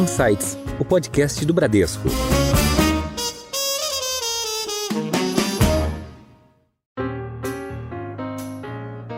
Insights, 0.00 0.56
o 0.80 0.84
podcast 0.84 1.44
do 1.44 1.52
Bradesco. 1.52 2.08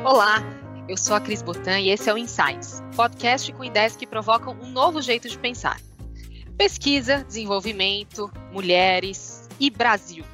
Olá, 0.05 0.43
eu 0.89 0.97
sou 0.97 1.15
a 1.15 1.21
Cris 1.21 1.41
Botan 1.41 1.79
e 1.79 1.91
esse 1.91 2.11
é 2.11 2.13
o 2.13 2.19
Insights, 2.19 2.83
podcast 2.97 3.53
com 3.53 3.63
ideias 3.63 3.95
que 3.95 4.09
provocam 4.09 4.57
um 4.61 4.73
novo 4.73 5.01
jeito 5.01 5.29
de 5.29 5.39
pensar. 5.39 5.81
Pesquisa, 6.59 7.23
desenvolvimento, 7.23 8.29
mulheres 8.51 9.49
e 9.61 9.71
Brasil. 9.71 10.25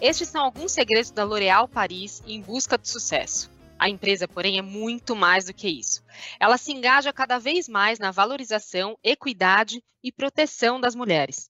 Estes 0.00 0.30
são 0.30 0.42
alguns 0.42 0.72
segredos 0.72 1.10
da 1.10 1.24
L'Oréal 1.24 1.68
Paris 1.68 2.22
em 2.26 2.40
busca 2.40 2.78
do 2.78 2.88
sucesso. 2.88 3.50
A 3.80 3.88
empresa, 3.88 4.28
porém, 4.28 4.58
é 4.58 4.62
muito 4.62 5.16
mais 5.16 5.46
do 5.46 5.54
que 5.54 5.66
isso. 5.66 6.02
Ela 6.38 6.58
se 6.58 6.70
engaja 6.70 7.14
cada 7.14 7.38
vez 7.38 7.66
mais 7.66 7.98
na 7.98 8.10
valorização, 8.10 8.98
equidade 9.02 9.82
e 10.04 10.12
proteção 10.12 10.78
das 10.78 10.94
mulheres. 10.94 11.48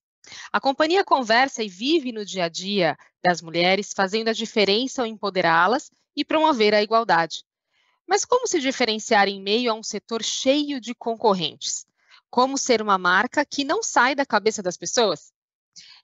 A 0.53 0.61
companhia 0.61 1.03
conversa 1.03 1.61
e 1.61 1.69
vive 1.69 2.13
no 2.13 2.25
dia 2.25 2.45
a 2.45 2.49
dia 2.49 2.97
das 3.21 3.43
mulheres, 3.43 3.93
fazendo 3.93 4.29
a 4.29 4.33
diferença 4.33 5.03
ao 5.03 5.09
empoderá-las 5.09 5.91
e 6.15 6.25
promover 6.25 6.73
a 6.73 6.81
igualdade. 6.81 7.43
Mas 8.07 8.25
como 8.25 8.47
se 8.47 8.61
diferenciar 8.61 9.27
em 9.27 9.43
meio 9.43 9.73
a 9.73 9.75
um 9.75 9.83
setor 9.83 10.23
cheio 10.23 10.81
de 10.81 10.95
concorrentes? 10.95 11.85
Como 12.31 12.57
ser 12.57 12.81
uma 12.81 12.97
marca 12.97 13.45
que 13.45 13.65
não 13.65 13.83
sai 13.83 14.15
da 14.15 14.25
cabeça 14.25 14.63
das 14.63 14.77
pessoas? 14.77 15.33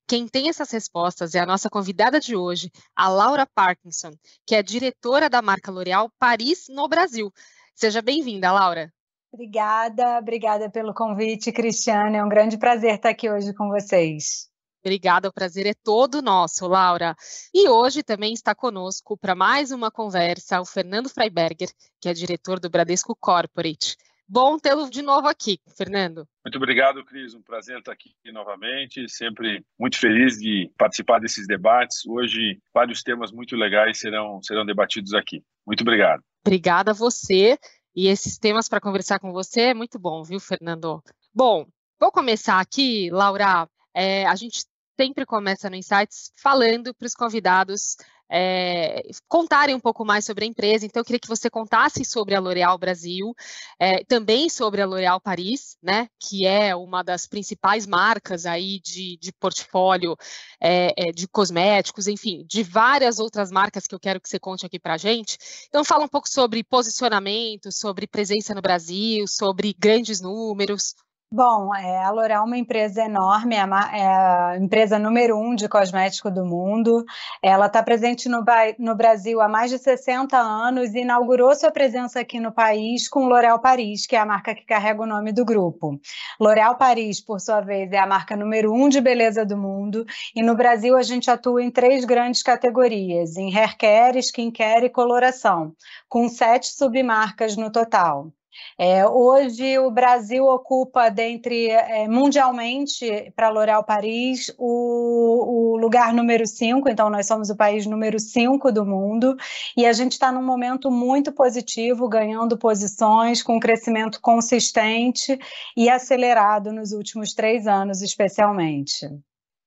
Quem 0.08 0.28
tem 0.28 0.48
essas 0.48 0.70
respostas 0.70 1.34
é 1.34 1.40
a 1.40 1.46
nossa 1.46 1.68
convidada 1.68 2.20
de 2.20 2.36
hoje, 2.36 2.70
a 2.94 3.08
Laura 3.08 3.44
Parkinson, 3.44 4.12
que 4.46 4.54
é 4.54 4.62
diretora 4.62 5.28
da 5.28 5.42
marca 5.42 5.72
L'Oréal 5.72 6.08
Paris 6.16 6.66
no 6.68 6.86
Brasil. 6.86 7.32
Seja 7.74 8.00
bem-vinda, 8.00 8.52
Laura. 8.52 8.92
Obrigada, 9.32 10.18
obrigada 10.18 10.70
pelo 10.70 10.94
convite, 10.94 11.50
Cristiane. 11.50 12.18
É 12.18 12.24
um 12.24 12.28
grande 12.28 12.56
prazer 12.56 12.94
estar 12.94 13.10
aqui 13.10 13.28
hoje 13.28 13.52
com 13.52 13.68
vocês. 13.68 14.48
Obrigada, 14.80 15.28
o 15.28 15.32
prazer 15.32 15.66
é 15.66 15.74
todo 15.74 16.22
nosso, 16.22 16.68
Laura. 16.68 17.16
E 17.52 17.68
hoje 17.68 18.04
também 18.04 18.32
está 18.32 18.54
conosco 18.54 19.16
para 19.16 19.34
mais 19.34 19.72
uma 19.72 19.90
conversa 19.90 20.60
o 20.60 20.64
Fernando 20.64 21.08
Freiberger, 21.08 21.68
que 22.00 22.08
é 22.08 22.14
diretor 22.14 22.60
do 22.60 22.70
Bradesco 22.70 23.16
Corporate. 23.16 23.96
Bom 24.28 24.58
tê-lo 24.58 24.90
de 24.90 25.02
novo 25.02 25.28
aqui, 25.28 25.60
Fernando. 25.76 26.26
Muito 26.44 26.56
obrigado, 26.56 27.04
Cris. 27.04 27.32
Um 27.32 27.42
prazer 27.42 27.78
estar 27.78 27.92
aqui 27.92 28.12
novamente. 28.32 29.08
Sempre 29.08 29.64
muito 29.78 29.98
feliz 29.98 30.38
de 30.38 30.70
participar 30.76 31.20
desses 31.20 31.46
debates. 31.46 32.04
Hoje, 32.06 32.60
vários 32.74 33.02
temas 33.02 33.30
muito 33.30 33.54
legais 33.54 34.00
serão, 34.00 34.42
serão 34.42 34.66
debatidos 34.66 35.14
aqui. 35.14 35.44
Muito 35.64 35.82
obrigado. 35.82 36.22
Obrigada 36.44 36.90
a 36.90 36.94
você. 36.94 37.56
E 37.94 38.08
esses 38.08 38.36
temas 38.36 38.68
para 38.68 38.80
conversar 38.80 39.20
com 39.20 39.32
você 39.32 39.60
é 39.60 39.74
muito 39.74 39.98
bom, 39.98 40.22
viu, 40.22 40.40
Fernando? 40.40 41.02
Bom, 41.32 41.64
vou 41.98 42.10
começar 42.10 42.60
aqui, 42.60 43.08
Laura. 43.10 43.68
É, 43.94 44.26
a 44.26 44.34
gente 44.34 44.64
sempre 44.98 45.24
começa 45.24 45.70
no 45.70 45.76
Insights 45.76 46.32
falando 46.36 46.94
para 46.94 47.06
os 47.06 47.14
convidados 47.14 47.96
é, 48.30 49.02
contarem 49.28 49.74
um 49.74 49.80
pouco 49.80 50.04
mais 50.04 50.24
sobre 50.24 50.44
a 50.44 50.48
empresa. 50.48 50.84
Então, 50.84 51.00
eu 51.00 51.04
queria 51.04 51.20
que 51.20 51.28
você 51.28 51.48
contasse 51.48 52.04
sobre 52.04 52.34
a 52.34 52.40
L'Oréal 52.40 52.78
Brasil, 52.78 53.34
é, 53.78 54.04
também 54.04 54.48
sobre 54.48 54.82
a 54.82 54.86
L'Oréal 54.86 55.20
Paris, 55.20 55.76
né, 55.82 56.08
que 56.20 56.46
é 56.46 56.74
uma 56.74 57.02
das 57.02 57.26
principais 57.26 57.86
marcas 57.86 58.46
aí 58.46 58.80
de, 58.80 59.16
de 59.18 59.32
portfólio 59.32 60.16
é, 60.60 61.12
de 61.12 61.28
cosméticos, 61.28 62.08
enfim, 62.08 62.44
de 62.48 62.62
várias 62.62 63.18
outras 63.18 63.50
marcas 63.50 63.86
que 63.86 63.94
eu 63.94 64.00
quero 64.00 64.20
que 64.20 64.28
você 64.28 64.38
conte 64.38 64.66
aqui 64.66 64.78
para 64.78 64.94
a 64.94 64.98
gente. 64.98 65.38
Então, 65.68 65.84
fala 65.84 66.04
um 66.04 66.08
pouco 66.08 66.28
sobre 66.28 66.64
posicionamento, 66.64 67.70
sobre 67.72 68.06
presença 68.06 68.54
no 68.54 68.62
Brasil, 68.62 69.26
sobre 69.26 69.74
grandes 69.78 70.20
números. 70.20 70.94
Bom, 71.30 71.74
é, 71.74 72.04
a 72.04 72.10
L'Oréal 72.12 72.44
é 72.44 72.46
uma 72.46 72.56
empresa 72.56 73.02
enorme, 73.04 73.56
é 73.56 73.60
a, 73.60 74.54
é 74.54 74.58
empresa 74.58 74.96
número 74.96 75.36
um 75.36 75.56
de 75.56 75.68
cosmético 75.68 76.30
do 76.30 76.44
mundo. 76.44 77.04
Ela 77.42 77.66
está 77.66 77.82
presente 77.82 78.28
no, 78.28 78.44
no, 78.78 78.94
Brasil 78.94 79.40
há 79.40 79.48
mais 79.48 79.72
de 79.72 79.78
60 79.78 80.38
anos 80.38 80.94
e 80.94 81.00
inaugurou 81.00 81.52
sua 81.56 81.72
presença 81.72 82.20
aqui 82.20 82.38
no 82.38 82.52
país 82.52 83.08
com 83.08 83.26
L'Oréal 83.26 83.58
Paris, 83.58 84.06
que 84.06 84.14
é 84.14 84.20
a 84.20 84.24
marca 84.24 84.54
que 84.54 84.64
carrega 84.64 85.02
o 85.02 85.06
nome 85.06 85.32
do 85.32 85.44
grupo. 85.44 86.00
L'Oréal 86.40 86.76
Paris, 86.76 87.20
por 87.20 87.40
sua 87.40 87.60
vez, 87.60 87.90
é 87.90 87.98
a 87.98 88.06
marca 88.06 88.36
número 88.36 88.72
um 88.72 88.88
de 88.88 89.00
beleza 89.00 89.44
do 89.44 89.56
mundo 89.56 90.06
e 90.34 90.40
no 90.40 90.54
Brasil 90.54 90.96
a 90.96 91.02
gente 91.02 91.28
atua 91.28 91.60
em 91.60 91.72
três 91.72 92.04
grandes 92.04 92.40
categorias, 92.40 93.36
em 93.36 93.52
hair 93.52 93.76
care, 93.76 94.20
skincare 94.20 94.86
e 94.86 94.90
coloração, 94.90 95.74
com 96.08 96.28
sete 96.28 96.68
submarcas 96.68 97.56
no 97.56 97.70
total. 97.72 98.30
É, 98.78 99.06
hoje 99.06 99.78
o 99.78 99.90
Brasil 99.90 100.44
ocupa, 100.44 101.08
dentre 101.08 101.70
é, 101.70 102.06
mundialmente, 102.06 103.32
para 103.34 103.48
L'Oréal 103.48 103.82
Paris, 103.82 104.54
o, 104.58 105.74
o, 105.74 105.76
lugar 105.78 106.12
número 106.12 106.46
5, 106.46 106.88
então 106.88 107.08
nós 107.08 107.26
somos 107.26 107.48
o 107.48 107.56
país 107.56 107.86
número 107.86 108.18
5 108.18 108.70
do 108.70 108.84
mundo, 108.84 109.36
e 109.76 109.86
a 109.86 109.92
gente 109.92 110.12
está 110.12 110.30
num 110.30 110.44
momento 110.44 110.90
muito 110.90 111.32
positivo, 111.32 112.08
ganhando 112.08 112.58
posições, 112.58 113.42
com 113.42 113.56
um 113.56 113.60
crescimento 113.60 114.20
consistente 114.20 115.38
e 115.76 115.88
acelerado 115.88 116.72
nos 116.72 116.92
últimos 116.92 117.32
três 117.32 117.66
anos, 117.66 118.02
especialmente. 118.02 119.08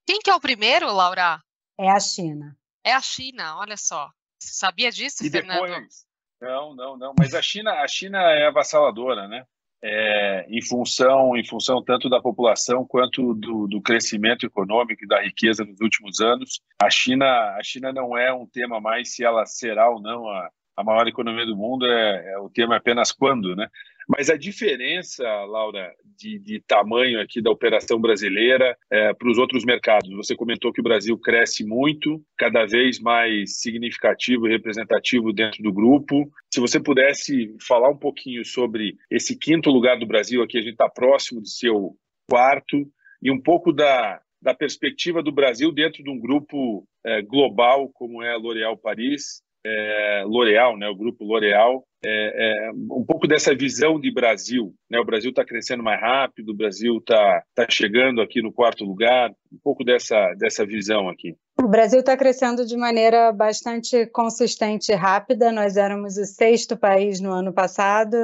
Quem 0.06 0.20
que 0.20 0.30
é 0.30 0.36
o 0.36 0.40
primeiro, 0.40 0.92
Laura? 0.92 1.42
É 1.80 1.90
a 1.90 2.00
China. 2.00 2.56
É 2.84 2.94
a 2.94 3.02
China, 3.02 3.58
olha 3.58 3.78
só. 3.78 4.10
Você 4.40 4.54
sabia 4.54 4.92
disso, 4.92 5.26
e 5.26 5.30
Fernando? 5.30 5.62
Depois, 5.62 6.09
não, 6.42 6.76
não, 6.76 6.98
não. 6.98 7.14
Mas 7.18 7.34
a 7.34 7.42
China, 7.42 7.72
a 7.72 7.88
China 7.88 8.20
é 8.32 8.48
avassaladora, 8.48 9.28
né? 9.28 9.44
É, 9.82 10.46
em 10.50 10.62
função, 10.62 11.38
em 11.38 11.46
função 11.46 11.82
tanto 11.82 12.10
da 12.10 12.22
população 12.22 12.86
quanto 12.86 13.34
do, 13.34 13.66
do, 13.66 13.82
crescimento 13.82 14.46
econômico 14.46 15.06
e 15.06 15.08
da 15.08 15.22
riqueza 15.22 15.64
nos 15.64 15.80
últimos 15.80 16.20
anos. 16.20 16.60
A 16.82 16.90
China, 16.90 17.26
a 17.26 17.64
China 17.64 17.94
não 17.94 18.18
é 18.18 18.34
um 18.34 18.46
tema 18.46 18.82
mais 18.82 19.16
se 19.16 19.24
ela 19.24 19.46
será 19.46 19.90
ou 19.90 20.02
não 20.02 20.28
a, 20.28 20.50
a 20.76 20.84
maior 20.84 21.08
economia 21.08 21.46
do 21.46 21.56
mundo. 21.56 21.86
É, 21.86 22.34
é 22.34 22.40
o 22.40 22.50
tema 22.50 22.76
é 22.76 22.78
apenas 22.78 23.12
quando, 23.14 23.56
né? 23.56 23.70
Mas 24.10 24.28
a 24.28 24.36
diferença, 24.36 25.24
Laura, 25.46 25.94
de, 26.18 26.40
de 26.40 26.60
tamanho 26.62 27.22
aqui 27.22 27.40
da 27.40 27.52
operação 27.52 28.02
brasileira 28.02 28.76
é, 28.92 29.14
para 29.14 29.30
os 29.30 29.38
outros 29.38 29.64
mercados, 29.64 30.10
você 30.16 30.36
comentou 30.36 30.74
que 30.74 30.82
o 30.82 30.84
Brasil 30.84 31.16
cresce 31.16 31.64
muito, 31.64 32.20
cada 32.36 32.66
vez 32.66 33.00
mais 33.00 33.60
significativo 33.60 34.48
e 34.48 34.50
representativo 34.50 35.32
dentro 35.32 35.62
do 35.62 35.72
grupo. 35.72 36.28
Se 36.52 36.60
você 36.60 36.80
pudesse 36.80 37.56
falar 37.62 37.92
um 37.92 37.98
pouquinho 37.98 38.44
sobre 38.44 38.98
esse 39.12 39.38
quinto 39.38 39.70
lugar 39.70 40.00
do 40.00 40.08
Brasil, 40.08 40.42
aqui 40.42 40.58
a 40.58 40.62
gente 40.62 40.72
está 40.72 40.90
próximo 40.90 41.40
do 41.40 41.48
seu 41.48 41.96
quarto, 42.28 42.92
e 43.22 43.30
um 43.30 43.40
pouco 43.40 43.72
da, 43.72 44.20
da 44.42 44.56
perspectiva 44.56 45.22
do 45.22 45.32
Brasil 45.32 45.72
dentro 45.72 46.04
de 46.04 46.10
um 46.10 46.20
grupo 46.20 46.84
é, 47.06 47.22
global 47.22 47.90
como 47.94 48.24
é 48.24 48.34
a 48.34 48.38
L'Oréal 48.38 48.76
Paris, 48.76 49.44
é, 49.64 50.24
L'Oréal, 50.26 50.78
né, 50.78 50.88
o 50.88 50.96
grupo 50.96 51.24
L'Oréal, 51.24 51.86
é, 52.04 52.68
é, 52.68 52.72
um 52.72 53.04
pouco 53.06 53.28
dessa 53.28 53.54
visão 53.54 54.00
de 54.00 54.12
Brasil. 54.12 54.74
Né? 54.90 55.00
O 55.00 55.06
Brasil 55.06 55.32
está 55.32 55.44
crescendo 55.44 55.84
mais 55.84 56.00
rápido, 56.00 56.50
o 56.50 56.56
Brasil 56.56 56.98
está 56.98 57.44
tá 57.54 57.68
chegando 57.70 58.22
aqui 58.22 58.42
no 58.42 58.54
quarto 58.54 58.86
lugar, 58.86 59.30
um 59.52 59.60
pouco 59.64 59.84
dessa, 59.84 60.34
dessa 60.36 60.66
visão 60.66 61.10
aqui. 61.10 61.36
O 61.62 61.68
Brasil 61.68 62.00
está 62.00 62.16
crescendo 62.16 62.66
de 62.66 62.78
maneira 62.78 63.34
bastante 63.34 64.06
consistente 64.06 64.94
e 64.94 64.96
rápida. 64.96 65.52
Nós 65.52 65.76
éramos 65.76 66.16
o 66.16 66.24
sexto 66.26 66.78
país 66.78 67.20
no 67.20 67.34
ano 67.34 67.52
passado, 67.52 68.16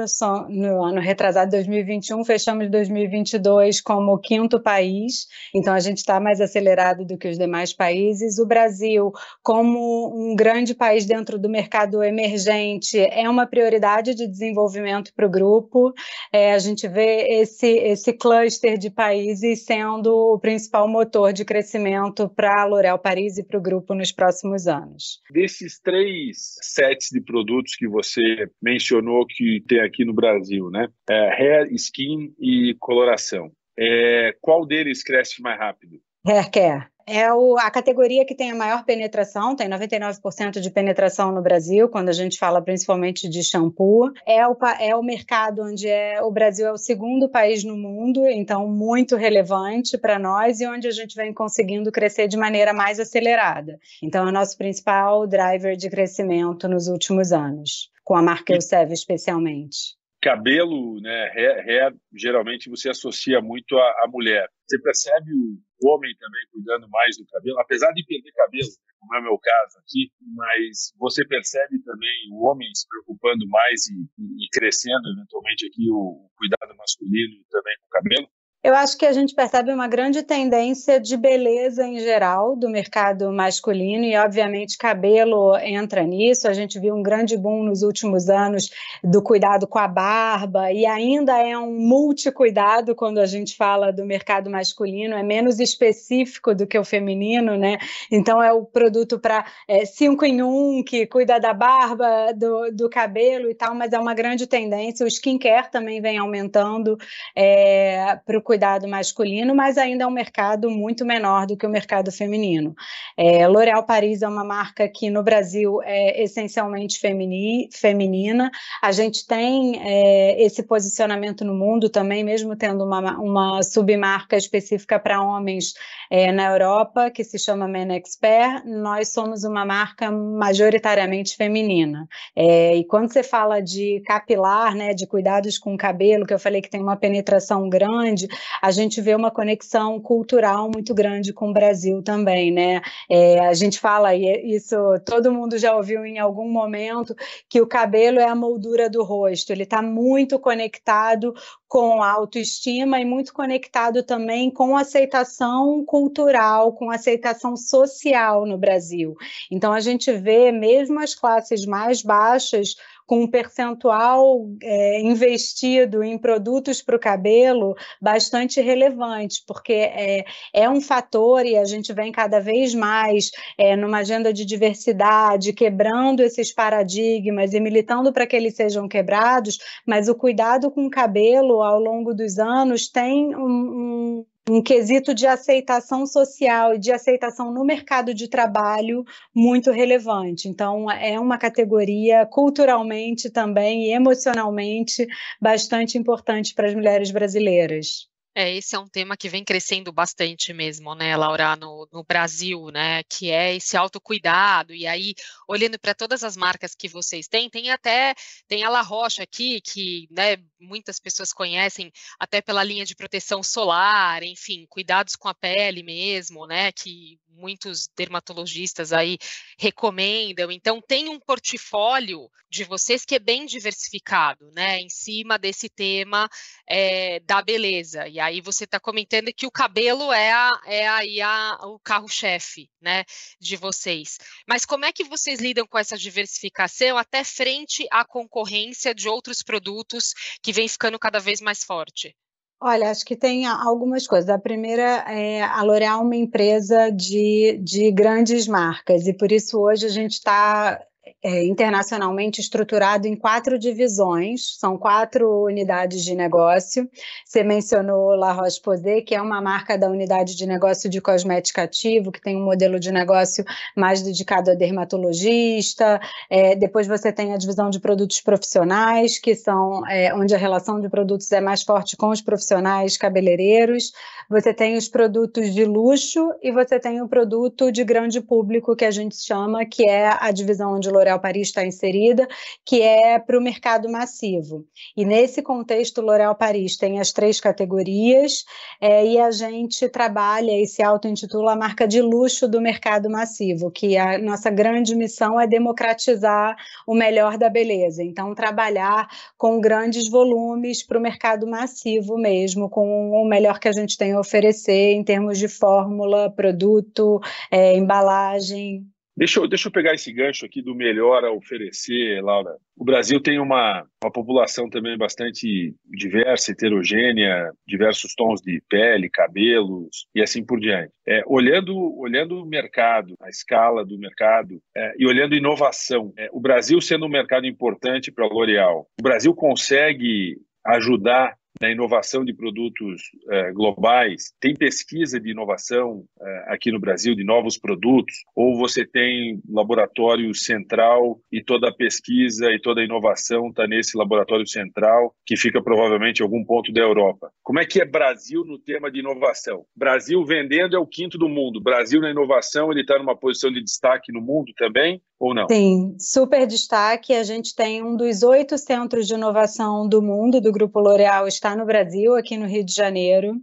no 0.48 0.82
ano 0.82 1.02
retrasado 1.02 1.50
2021, 1.50 2.24
fechamos 2.24 2.70
2022 2.70 3.82
como 3.82 4.14
o 4.14 4.18
quinto 4.18 4.58
país, 4.58 5.26
então 5.54 5.74
a 5.74 5.80
gente 5.80 5.98
está 5.98 6.18
mais 6.18 6.40
acelerado 6.40 7.04
do 7.04 7.18
que 7.18 7.28
os 7.28 7.36
demais 7.36 7.74
países. 7.74 8.38
O 8.38 8.46
Brasil, 8.46 9.12
como 9.42 10.14
um 10.16 10.34
grande 10.34 10.74
país 10.74 11.04
dentro 11.04 11.38
do 11.38 11.50
mercado 11.50 12.02
emergente, 12.02 12.98
é 12.98 13.28
uma 13.28 13.46
prioridade 13.46 14.14
de 14.14 14.26
desenvolvimento 14.26 15.12
para 15.14 15.26
o 15.26 15.30
grupo. 15.30 15.92
É, 16.32 16.54
a 16.54 16.58
gente 16.58 16.88
vê 16.88 17.26
esse, 17.42 17.68
esse 17.68 18.14
cluster 18.14 18.78
de 18.78 18.88
países 18.88 19.66
sendo 19.66 20.32
o 20.32 20.38
principal 20.38 20.88
motor 20.88 21.34
de 21.34 21.44
crescimento 21.44 22.30
para 22.34 22.62
a 22.62 22.64
L'Oréal 22.64 22.98
Paris 22.98 23.25
país 23.26 23.38
e 23.38 23.42
para 23.42 23.58
o 23.58 23.62
grupo 23.62 23.94
nos 23.94 24.12
próximos 24.12 24.66
anos. 24.66 25.20
Desses 25.30 25.80
três 25.80 26.54
sets 26.62 27.08
de 27.10 27.20
produtos 27.20 27.74
que 27.74 27.88
você 27.88 28.48
mencionou 28.62 29.26
que 29.26 29.62
tem 29.66 29.80
aqui 29.80 30.04
no 30.04 30.14
Brasil, 30.14 30.70
né? 30.70 30.88
É, 31.08 31.28
hair, 31.42 31.72
skin 31.72 32.34
e 32.38 32.74
coloração. 32.78 33.50
É, 33.78 34.34
qual 34.40 34.64
deles 34.64 35.02
cresce 35.02 35.42
mais 35.42 35.58
rápido? 35.58 36.00
Hair 36.26 36.50
care 36.50 36.95
é 37.06 37.32
o, 37.32 37.56
a 37.58 37.70
categoria 37.70 38.24
que 38.24 38.34
tem 38.34 38.50
a 38.50 38.54
maior 38.54 38.84
penetração, 38.84 39.54
tem 39.54 39.68
99% 39.68 40.60
de 40.60 40.70
penetração 40.70 41.30
no 41.32 41.40
Brasil, 41.40 41.88
quando 41.88 42.08
a 42.08 42.12
gente 42.12 42.38
fala 42.38 42.60
principalmente 42.60 43.28
de 43.28 43.44
shampoo. 43.44 44.12
É 44.26 44.46
o, 44.46 44.56
é 44.80 44.96
o 44.96 45.02
mercado 45.02 45.62
onde 45.62 45.88
é, 45.88 46.20
o 46.20 46.30
Brasil 46.30 46.66
é 46.66 46.72
o 46.72 46.76
segundo 46.76 47.28
país 47.28 47.62
no 47.62 47.76
mundo, 47.76 48.26
então 48.26 48.68
muito 48.68 49.14
relevante 49.14 49.96
para 49.96 50.18
nós 50.18 50.60
e 50.60 50.66
onde 50.66 50.88
a 50.88 50.90
gente 50.90 51.14
vem 51.14 51.32
conseguindo 51.32 51.92
crescer 51.92 52.26
de 52.26 52.36
maneira 52.36 52.72
mais 52.72 52.98
acelerada. 52.98 53.78
Então 54.02 54.26
é 54.26 54.28
o 54.28 54.32
nosso 54.32 54.58
principal 54.58 55.26
driver 55.26 55.76
de 55.76 55.88
crescimento 55.88 56.68
nos 56.68 56.88
últimos 56.88 57.32
anos, 57.32 57.90
com 58.02 58.16
a 58.16 58.22
marca 58.22 58.52
Elseve 58.52 58.94
especialmente. 58.94 59.96
cabelo, 60.20 61.00
né, 61.00 61.30
hair, 61.36 61.68
hair, 61.68 61.94
geralmente 62.12 62.68
você 62.68 62.88
associa 62.88 63.40
muito 63.40 63.76
à, 63.76 64.06
mulher. 64.08 64.48
Você 64.66 64.80
percebe 64.80 65.32
o 65.32 65.58
homem 65.84 66.14
também 66.16 66.42
cuidando 66.52 66.88
mais 66.88 67.16
do 67.16 67.26
cabelo, 67.26 67.58
apesar 67.60 67.92
de 67.92 68.04
perder 68.04 68.32
cabelo, 68.32 68.68
né, 68.68 68.92
como 68.98 69.14
é 69.14 69.20
o 69.20 69.22
meu 69.22 69.38
caso 69.38 69.78
aqui, 69.78 70.10
mas 70.34 70.92
você 70.98 71.26
percebe 71.26 71.78
também 71.82 72.28
o 72.32 72.44
homem 72.46 72.68
se 72.74 72.86
preocupando 72.88 73.46
mais 73.48 73.86
e, 73.88 74.08
e 74.18 74.48
crescendo 74.52 75.08
eventualmente 75.16 75.66
aqui 75.66 75.90
o, 75.90 76.26
o 76.26 76.30
cuidado 76.36 76.76
masculino 76.76 77.44
também 77.50 77.76
com 77.80 77.86
o 77.86 77.90
cabelo. 77.90 78.28
Eu 78.66 78.74
acho 78.74 78.98
que 78.98 79.06
a 79.06 79.12
gente 79.12 79.32
percebe 79.32 79.72
uma 79.72 79.86
grande 79.86 80.24
tendência 80.24 80.98
de 80.98 81.16
beleza 81.16 81.86
em 81.86 82.00
geral 82.00 82.56
do 82.56 82.68
mercado 82.68 83.30
masculino 83.30 84.02
e, 84.02 84.16
obviamente, 84.16 84.76
cabelo 84.76 85.56
entra 85.58 86.02
nisso. 86.02 86.48
A 86.48 86.52
gente 86.52 86.76
viu 86.80 86.96
um 86.96 87.00
grande 87.00 87.36
boom 87.36 87.62
nos 87.62 87.82
últimos 87.84 88.28
anos 88.28 88.70
do 89.04 89.22
cuidado 89.22 89.68
com 89.68 89.78
a 89.78 89.86
barba 89.86 90.72
e 90.72 90.84
ainda 90.84 91.40
é 91.40 91.56
um 91.56 91.78
multi-cuidado 91.78 92.92
quando 92.92 93.18
a 93.18 93.26
gente 93.26 93.56
fala 93.56 93.92
do 93.92 94.04
mercado 94.04 94.50
masculino, 94.50 95.14
é 95.14 95.22
menos 95.22 95.60
específico 95.60 96.52
do 96.52 96.66
que 96.66 96.76
o 96.76 96.82
feminino, 96.84 97.56
né? 97.56 97.78
Então, 98.10 98.42
é 98.42 98.52
o 98.52 98.64
produto 98.64 99.16
para 99.16 99.46
é, 99.68 99.84
cinco 99.84 100.24
em 100.24 100.42
um 100.42 100.82
que 100.82 101.06
cuida 101.06 101.38
da 101.38 101.54
barba, 101.54 102.32
do, 102.34 102.72
do 102.72 102.90
cabelo 102.90 103.48
e 103.48 103.54
tal, 103.54 103.76
mas 103.76 103.92
é 103.92 103.98
uma 104.00 104.12
grande 104.12 104.44
tendência. 104.44 105.04
O 105.04 105.08
skincare 105.08 105.70
também 105.70 106.00
vem 106.00 106.18
aumentando 106.18 106.98
é, 107.32 108.18
para 108.26 108.36
o 108.36 108.42
cuidado 108.42 108.55
masculino, 108.88 109.54
mas 109.54 109.78
ainda 109.78 110.04
é 110.04 110.06
um 110.06 110.10
mercado 110.10 110.70
muito 110.70 111.04
menor 111.04 111.46
do 111.46 111.56
que 111.56 111.66
o 111.66 111.70
mercado 111.70 112.10
feminino. 112.10 112.74
É, 113.16 113.46
L'Oréal 113.46 113.84
Paris 113.84 114.22
é 114.22 114.28
uma 114.28 114.44
marca 114.44 114.88
que 114.88 115.10
no 115.10 115.22
Brasil 115.22 115.80
é 115.82 116.22
essencialmente 116.22 116.98
femini, 116.98 117.68
feminina. 117.72 118.50
A 118.82 118.92
gente 118.92 119.26
tem 119.26 119.80
é, 119.82 120.42
esse 120.42 120.62
posicionamento 120.62 121.44
no 121.44 121.54
mundo 121.54 121.88
também, 121.88 122.24
mesmo 122.24 122.56
tendo 122.56 122.84
uma, 122.84 123.18
uma 123.18 123.62
submarca 123.62 124.36
específica 124.36 124.98
para 124.98 125.22
homens 125.22 125.74
é, 126.10 126.30
na 126.32 126.50
Europa, 126.50 127.10
que 127.10 127.24
se 127.24 127.38
chama 127.38 127.68
Men 127.68 127.94
Expert. 127.94 128.64
Nós 128.64 129.08
somos 129.08 129.44
uma 129.44 129.64
marca 129.64 130.10
majoritariamente 130.10 131.36
feminina. 131.36 132.08
É, 132.34 132.76
e 132.76 132.84
quando 132.84 133.12
você 133.12 133.22
fala 133.22 133.60
de 133.60 134.02
capilar, 134.06 134.74
né, 134.74 134.94
de 134.94 135.06
cuidados 135.06 135.58
com 135.58 135.74
o 135.74 135.78
cabelo, 135.78 136.26
que 136.26 136.34
eu 136.34 136.38
falei 136.38 136.60
que 136.60 136.70
tem 136.70 136.80
uma 136.80 136.96
penetração 136.96 137.68
grande, 137.68 138.28
a 138.60 138.70
gente 138.70 139.00
vê 139.00 139.14
uma 139.14 139.30
conexão 139.30 140.00
cultural 140.00 140.70
muito 140.72 140.94
grande 140.94 141.32
com 141.32 141.50
o 141.50 141.52
Brasil 141.52 142.02
também, 142.02 142.50
né? 142.50 142.80
É, 143.10 143.40
a 143.40 143.54
gente 143.54 143.78
fala, 143.78 144.14
e 144.14 144.26
é 144.26 144.46
isso 144.46 144.76
todo 145.04 145.32
mundo 145.32 145.58
já 145.58 145.76
ouviu 145.76 146.04
em 146.04 146.18
algum 146.18 146.48
momento, 146.50 147.14
que 147.48 147.60
o 147.60 147.66
cabelo 147.66 148.18
é 148.18 148.28
a 148.28 148.34
moldura 148.34 148.88
do 148.88 149.02
rosto, 149.02 149.50
ele 149.52 149.62
está 149.62 149.82
muito 149.82 150.38
conectado 150.38 151.34
com 151.68 152.02
a 152.02 152.10
autoestima 152.10 153.00
e 153.00 153.04
muito 153.04 153.32
conectado 153.32 154.02
também 154.02 154.50
com 154.50 154.76
aceitação 154.76 155.84
cultural, 155.84 156.72
com 156.72 156.90
aceitação 156.90 157.56
social 157.56 158.46
no 158.46 158.56
Brasil. 158.56 159.16
Então, 159.50 159.72
a 159.72 159.80
gente 159.80 160.12
vê 160.12 160.52
mesmo 160.52 161.00
as 161.00 161.14
classes 161.14 161.66
mais 161.66 162.02
baixas 162.02 162.76
com 163.06 163.22
um 163.22 163.26
percentual 163.26 164.48
é, 164.62 165.00
investido 165.00 166.02
em 166.02 166.18
produtos 166.18 166.82
para 166.82 166.96
o 166.96 167.00
cabelo 167.00 167.76
bastante 168.00 168.60
relevante, 168.60 169.42
porque 169.46 169.72
é, 169.72 170.24
é 170.52 170.68
um 170.68 170.80
fator 170.80 171.46
e 171.46 171.56
a 171.56 171.64
gente 171.64 171.92
vem 171.92 172.10
cada 172.10 172.40
vez 172.40 172.74
mais 172.74 173.30
é, 173.56 173.76
numa 173.76 173.98
agenda 173.98 174.32
de 174.32 174.44
diversidade, 174.44 175.52
quebrando 175.52 176.20
esses 176.20 176.52
paradigmas 176.52 177.54
e 177.54 177.60
militando 177.60 178.12
para 178.12 178.26
que 178.26 178.34
eles 178.34 178.56
sejam 178.56 178.88
quebrados, 178.88 179.58
mas 179.86 180.08
o 180.08 180.14
cuidado 180.14 180.70
com 180.70 180.86
o 180.86 180.90
cabelo 180.90 181.62
ao 181.62 181.78
longo 181.78 182.12
dos 182.12 182.38
anos 182.38 182.88
tem 182.88 183.34
um, 183.36 183.46
um 183.46 184.26
um 184.48 184.62
quesito 184.62 185.12
de 185.12 185.26
aceitação 185.26 186.06
social 186.06 186.74
e 186.74 186.78
de 186.78 186.92
aceitação 186.92 187.52
no 187.52 187.64
mercado 187.64 188.14
de 188.14 188.28
trabalho 188.28 189.04
muito 189.34 189.70
relevante. 189.70 190.48
Então, 190.48 190.90
é 190.90 191.18
uma 191.18 191.36
categoria 191.36 192.24
culturalmente 192.26 193.28
também 193.28 193.86
e 193.86 193.92
emocionalmente 193.92 195.06
bastante 195.40 195.98
importante 195.98 196.54
para 196.54 196.68
as 196.68 196.74
mulheres 196.74 197.10
brasileiras. 197.10 198.08
É, 198.38 198.54
esse 198.54 198.76
é 198.76 198.78
um 198.78 198.86
tema 198.86 199.16
que 199.16 199.30
vem 199.30 199.42
crescendo 199.42 199.90
bastante 199.90 200.52
mesmo, 200.52 200.94
né, 200.94 201.16
Laura, 201.16 201.56
no, 201.56 201.88
no 201.90 202.04
Brasil, 202.04 202.66
né, 202.70 203.02
que 203.04 203.30
é 203.30 203.54
esse 203.54 203.78
autocuidado, 203.78 204.74
e 204.74 204.86
aí, 204.86 205.14
olhando 205.48 205.78
para 205.78 205.94
todas 205.94 206.22
as 206.22 206.36
marcas 206.36 206.74
que 206.74 206.86
vocês 206.86 207.26
têm, 207.26 207.48
tem 207.48 207.70
até, 207.70 208.14
tem 208.46 208.62
a 208.62 208.68
La 208.68 208.82
Roche 208.82 209.22
aqui, 209.22 209.58
que, 209.62 210.06
né, 210.10 210.36
muitas 210.60 211.00
pessoas 211.00 211.32
conhecem 211.32 211.90
até 212.18 212.42
pela 212.42 212.62
linha 212.62 212.84
de 212.84 212.94
proteção 212.94 213.42
solar, 213.42 214.22
enfim, 214.22 214.66
cuidados 214.68 215.16
com 215.16 215.28
a 215.28 215.34
pele 215.34 215.82
mesmo, 215.82 216.46
né, 216.46 216.70
que 216.72 217.18
muitos 217.36 217.88
dermatologistas 217.96 218.92
aí 218.92 219.18
recomendam. 219.58 220.50
Então, 220.50 220.80
tem 220.80 221.08
um 221.08 221.20
portfólio 221.20 222.30
de 222.50 222.64
vocês 222.64 223.04
que 223.04 223.14
é 223.14 223.18
bem 223.18 223.46
diversificado, 223.46 224.50
né, 224.52 224.80
em 224.80 224.88
cima 224.88 225.38
desse 225.38 225.68
tema 225.68 226.28
é, 226.66 227.20
da 227.20 227.42
beleza. 227.42 228.08
E 228.08 228.18
aí 228.26 228.40
você 228.40 228.64
está 228.64 228.78
comentando 228.78 229.32
que 229.34 229.46
o 229.46 229.50
cabelo 229.50 230.12
é, 230.12 230.32
a, 230.32 230.60
é 230.66 230.88
aí 230.88 231.20
a, 231.20 231.58
o 231.62 231.78
carro-chefe, 231.78 232.68
né, 232.80 233.04
de 233.40 233.56
vocês. 233.56 234.18
Mas 234.46 234.64
como 234.64 234.84
é 234.84 234.92
que 234.92 235.04
vocês 235.04 235.40
lidam 235.40 235.66
com 235.66 235.78
essa 235.78 235.96
diversificação 235.96 236.98
até 236.98 237.24
frente 237.24 237.86
à 237.90 238.04
concorrência 238.04 238.94
de 238.94 239.08
outros 239.08 239.42
produtos 239.42 240.12
que 240.42 240.52
vem 240.52 240.68
ficando 240.68 240.98
cada 240.98 241.18
vez 241.18 241.40
mais 241.40 241.64
forte? 241.64 242.14
Olha, 242.60 242.90
acho 242.90 243.04
que 243.04 243.14
tem 243.14 243.44
algumas 243.46 244.06
coisas. 244.06 244.30
A 244.30 244.38
primeira 244.38 245.04
é 245.06 245.42
a 245.42 245.62
L'Oréal 245.62 246.00
é 246.00 246.02
uma 246.02 246.16
empresa 246.16 246.90
de, 246.90 247.60
de 247.62 247.90
grandes 247.92 248.46
marcas, 248.46 249.06
e 249.06 249.12
por 249.12 249.30
isso 249.30 249.60
hoje 249.60 249.84
a 249.84 249.90
gente 249.90 250.12
está 250.12 250.82
é, 251.22 251.44
internacionalmente 251.44 252.40
estruturado 252.40 253.06
em 253.06 253.16
quatro 253.16 253.58
divisões, 253.58 254.56
são 254.58 254.76
quatro 254.76 255.44
unidades 255.44 256.04
de 256.04 256.14
negócio. 256.14 256.88
Você 257.24 257.42
mencionou 257.42 258.16
La 258.16 258.32
Roche-Posay, 258.32 259.02
que 259.02 259.14
é 259.14 259.20
uma 259.20 259.40
marca 259.40 259.78
da 259.78 259.88
unidade 259.88 260.36
de 260.36 260.46
negócio 260.46 260.90
de 260.90 261.00
cosmética 261.00 261.62
ativo, 261.62 262.10
que 262.10 262.20
tem 262.20 262.36
um 262.36 262.44
modelo 262.44 262.80
de 262.80 262.90
negócio 262.90 263.44
mais 263.76 264.02
dedicado 264.02 264.50
a 264.50 264.54
dermatologista. 264.54 266.00
É, 266.28 266.56
depois 266.56 266.86
você 266.86 267.12
tem 267.12 267.32
a 267.32 267.36
divisão 267.36 267.70
de 267.70 267.78
produtos 267.78 268.20
profissionais, 268.20 269.18
que 269.18 269.34
são 269.34 269.86
é, 269.88 270.14
onde 270.14 270.34
a 270.34 270.38
relação 270.38 270.80
de 270.80 270.88
produtos 270.88 271.30
é 271.30 271.40
mais 271.40 271.62
forte 271.62 271.96
com 271.96 272.08
os 272.10 272.20
profissionais 272.20 272.96
cabeleireiros. 272.96 273.92
Você 274.28 274.52
tem 274.52 274.76
os 274.76 274.88
produtos 274.88 275.54
de 275.54 275.64
luxo 275.64 276.32
e 276.42 276.50
você 276.50 276.80
tem 276.80 277.00
o 277.00 277.08
produto 277.08 277.70
de 277.70 277.84
grande 277.84 278.20
público, 278.20 278.74
que 278.74 278.84
a 278.84 278.90
gente 278.90 279.16
chama, 279.16 279.64
que 279.64 279.88
é 279.88 280.10
a 280.20 280.32
divisão 280.32 280.74
onde 280.74 280.90
L'Oréal 280.96 281.20
Paris 281.20 281.48
está 281.48 281.64
inserida, 281.64 282.26
que 282.64 282.80
é 282.80 283.18
para 283.18 283.38
o 283.38 283.42
mercado 283.42 283.88
massivo. 283.90 284.64
E 284.96 285.04
nesse 285.04 285.42
contexto, 285.42 286.00
L'Oréal 286.00 286.34
Paris 286.34 286.76
tem 286.76 286.98
as 286.98 287.12
três 287.12 287.40
categorias 287.40 288.44
é, 288.80 289.06
e 289.06 289.18
a 289.18 289.30
gente 289.30 289.88
trabalha 289.88 290.52
e 290.52 290.66
se 290.66 290.82
auto-intitula 290.82 291.52
a 291.52 291.56
marca 291.56 291.86
de 291.86 292.00
luxo 292.00 292.48
do 292.48 292.60
mercado 292.60 293.10
massivo, 293.10 293.70
que 293.70 293.96
a 293.96 294.18
nossa 294.18 294.50
grande 294.50 294.94
missão 294.94 295.38
é 295.38 295.46
democratizar 295.46 296.56
o 296.86 296.94
melhor 296.94 297.36
da 297.36 297.50
beleza. 297.50 298.02
Então, 298.02 298.34
trabalhar 298.34 299.08
com 299.36 299.60
grandes 299.60 300.08
volumes 300.08 300.82
para 300.82 300.98
o 300.98 301.02
mercado 301.02 301.46
massivo 301.46 302.16
mesmo, 302.16 302.70
com 302.70 303.10
o 303.10 303.28
melhor 303.28 303.58
que 303.58 303.68
a 303.68 303.72
gente 303.72 303.98
tem 303.98 304.12
a 304.12 304.20
oferecer 304.20 304.94
em 304.94 305.04
termos 305.04 305.38
de 305.38 305.48
fórmula, 305.48 306.30
produto, 306.30 307.20
é, 307.50 307.76
embalagem, 307.76 308.86
Deixa 309.16 309.40
eu, 309.40 309.48
deixa 309.48 309.68
eu 309.68 309.72
pegar 309.72 309.94
esse 309.94 310.12
gancho 310.12 310.44
aqui 310.44 310.60
do 310.60 310.74
melhor 310.74 311.24
a 311.24 311.32
oferecer, 311.32 312.22
Laura. 312.22 312.56
O 312.76 312.84
Brasil 312.84 313.18
tem 313.18 313.38
uma, 313.38 313.86
uma 314.04 314.12
população 314.12 314.68
também 314.68 314.98
bastante 314.98 315.74
diversa, 315.86 316.52
heterogênea, 316.52 317.50
diversos 317.66 318.14
tons 318.14 318.42
de 318.42 318.62
pele, 318.68 319.08
cabelos 319.08 320.06
e 320.14 320.20
assim 320.20 320.44
por 320.44 320.60
diante. 320.60 320.92
É, 321.08 321.22
olhando, 321.26 321.74
olhando 321.98 322.42
o 322.42 322.46
mercado, 322.46 323.14
a 323.22 323.30
escala 323.30 323.86
do 323.86 323.98
mercado 323.98 324.60
é, 324.76 324.94
e 324.98 325.06
olhando 325.06 325.34
inovação, 325.34 326.12
é, 326.18 326.28
o 326.30 326.40
Brasil 326.40 326.78
sendo 326.82 327.06
um 327.06 327.10
mercado 327.10 327.46
importante 327.46 328.12
para 328.12 328.26
a 328.26 328.28
L'Oréal, 328.28 328.86
o 329.00 329.02
Brasil 329.02 329.34
consegue 329.34 330.36
ajudar 330.62 331.34
na 331.60 331.70
inovação 331.70 332.24
de 332.24 332.34
produtos 332.34 333.02
é, 333.30 333.52
globais? 333.52 334.32
Tem 334.40 334.54
pesquisa 334.54 335.18
de 335.18 335.30
inovação 335.30 336.04
é, 336.20 336.44
aqui 336.48 336.70
no 336.70 336.80
Brasil 336.80 337.14
de 337.14 337.24
novos 337.24 337.58
produtos? 337.58 338.14
Ou 338.34 338.56
você 338.56 338.86
tem 338.86 339.40
laboratório 339.48 340.34
central 340.34 341.20
e 341.30 341.42
toda 341.42 341.68
a 341.68 341.74
pesquisa 341.74 342.50
e 342.50 342.60
toda 342.60 342.80
a 342.80 342.84
inovação 342.84 343.48
está 343.48 343.66
nesse 343.66 343.96
laboratório 343.96 344.46
central 344.46 345.14
que 345.24 345.36
fica 345.36 345.62
provavelmente 345.62 346.20
em 346.20 346.22
algum 346.24 346.44
ponto 346.44 346.72
da 346.72 346.80
Europa? 346.80 347.30
Como 347.42 347.60
é 347.60 347.64
que 347.64 347.80
é 347.80 347.84
Brasil 347.84 348.44
no 348.44 348.58
tema 348.58 348.90
de 348.90 349.00
inovação? 349.00 349.64
Brasil 349.74 350.24
vendendo 350.24 350.76
é 350.76 350.78
o 350.78 350.86
quinto 350.86 351.18
do 351.18 351.28
mundo. 351.28 351.60
Brasil 351.60 352.00
na 352.00 352.10
inovação 352.10 352.70
ele 352.70 352.82
está 352.82 352.98
numa 352.98 353.16
posição 353.16 353.50
de 353.50 353.62
destaque 353.62 354.12
no 354.12 354.20
mundo 354.20 354.52
também 354.56 355.00
ou 355.18 355.34
não? 355.34 355.46
Sim, 355.48 355.96
super 355.98 356.46
destaque. 356.46 357.14
A 357.14 357.22
gente 357.22 357.54
tem 357.54 357.82
um 357.82 357.96
dos 357.96 358.22
oito 358.22 358.58
centros 358.58 359.06
de 359.06 359.14
inovação 359.14 359.88
do 359.88 360.02
mundo 360.02 360.40
do 360.40 360.52
Grupo 360.52 360.80
L'Oréal 360.80 361.26
está 361.26 361.45
no 361.54 361.66
Brasil, 361.66 362.14
aqui 362.14 362.36
no 362.36 362.46
Rio 362.46 362.64
de 362.64 362.72
Janeiro. 362.72 363.34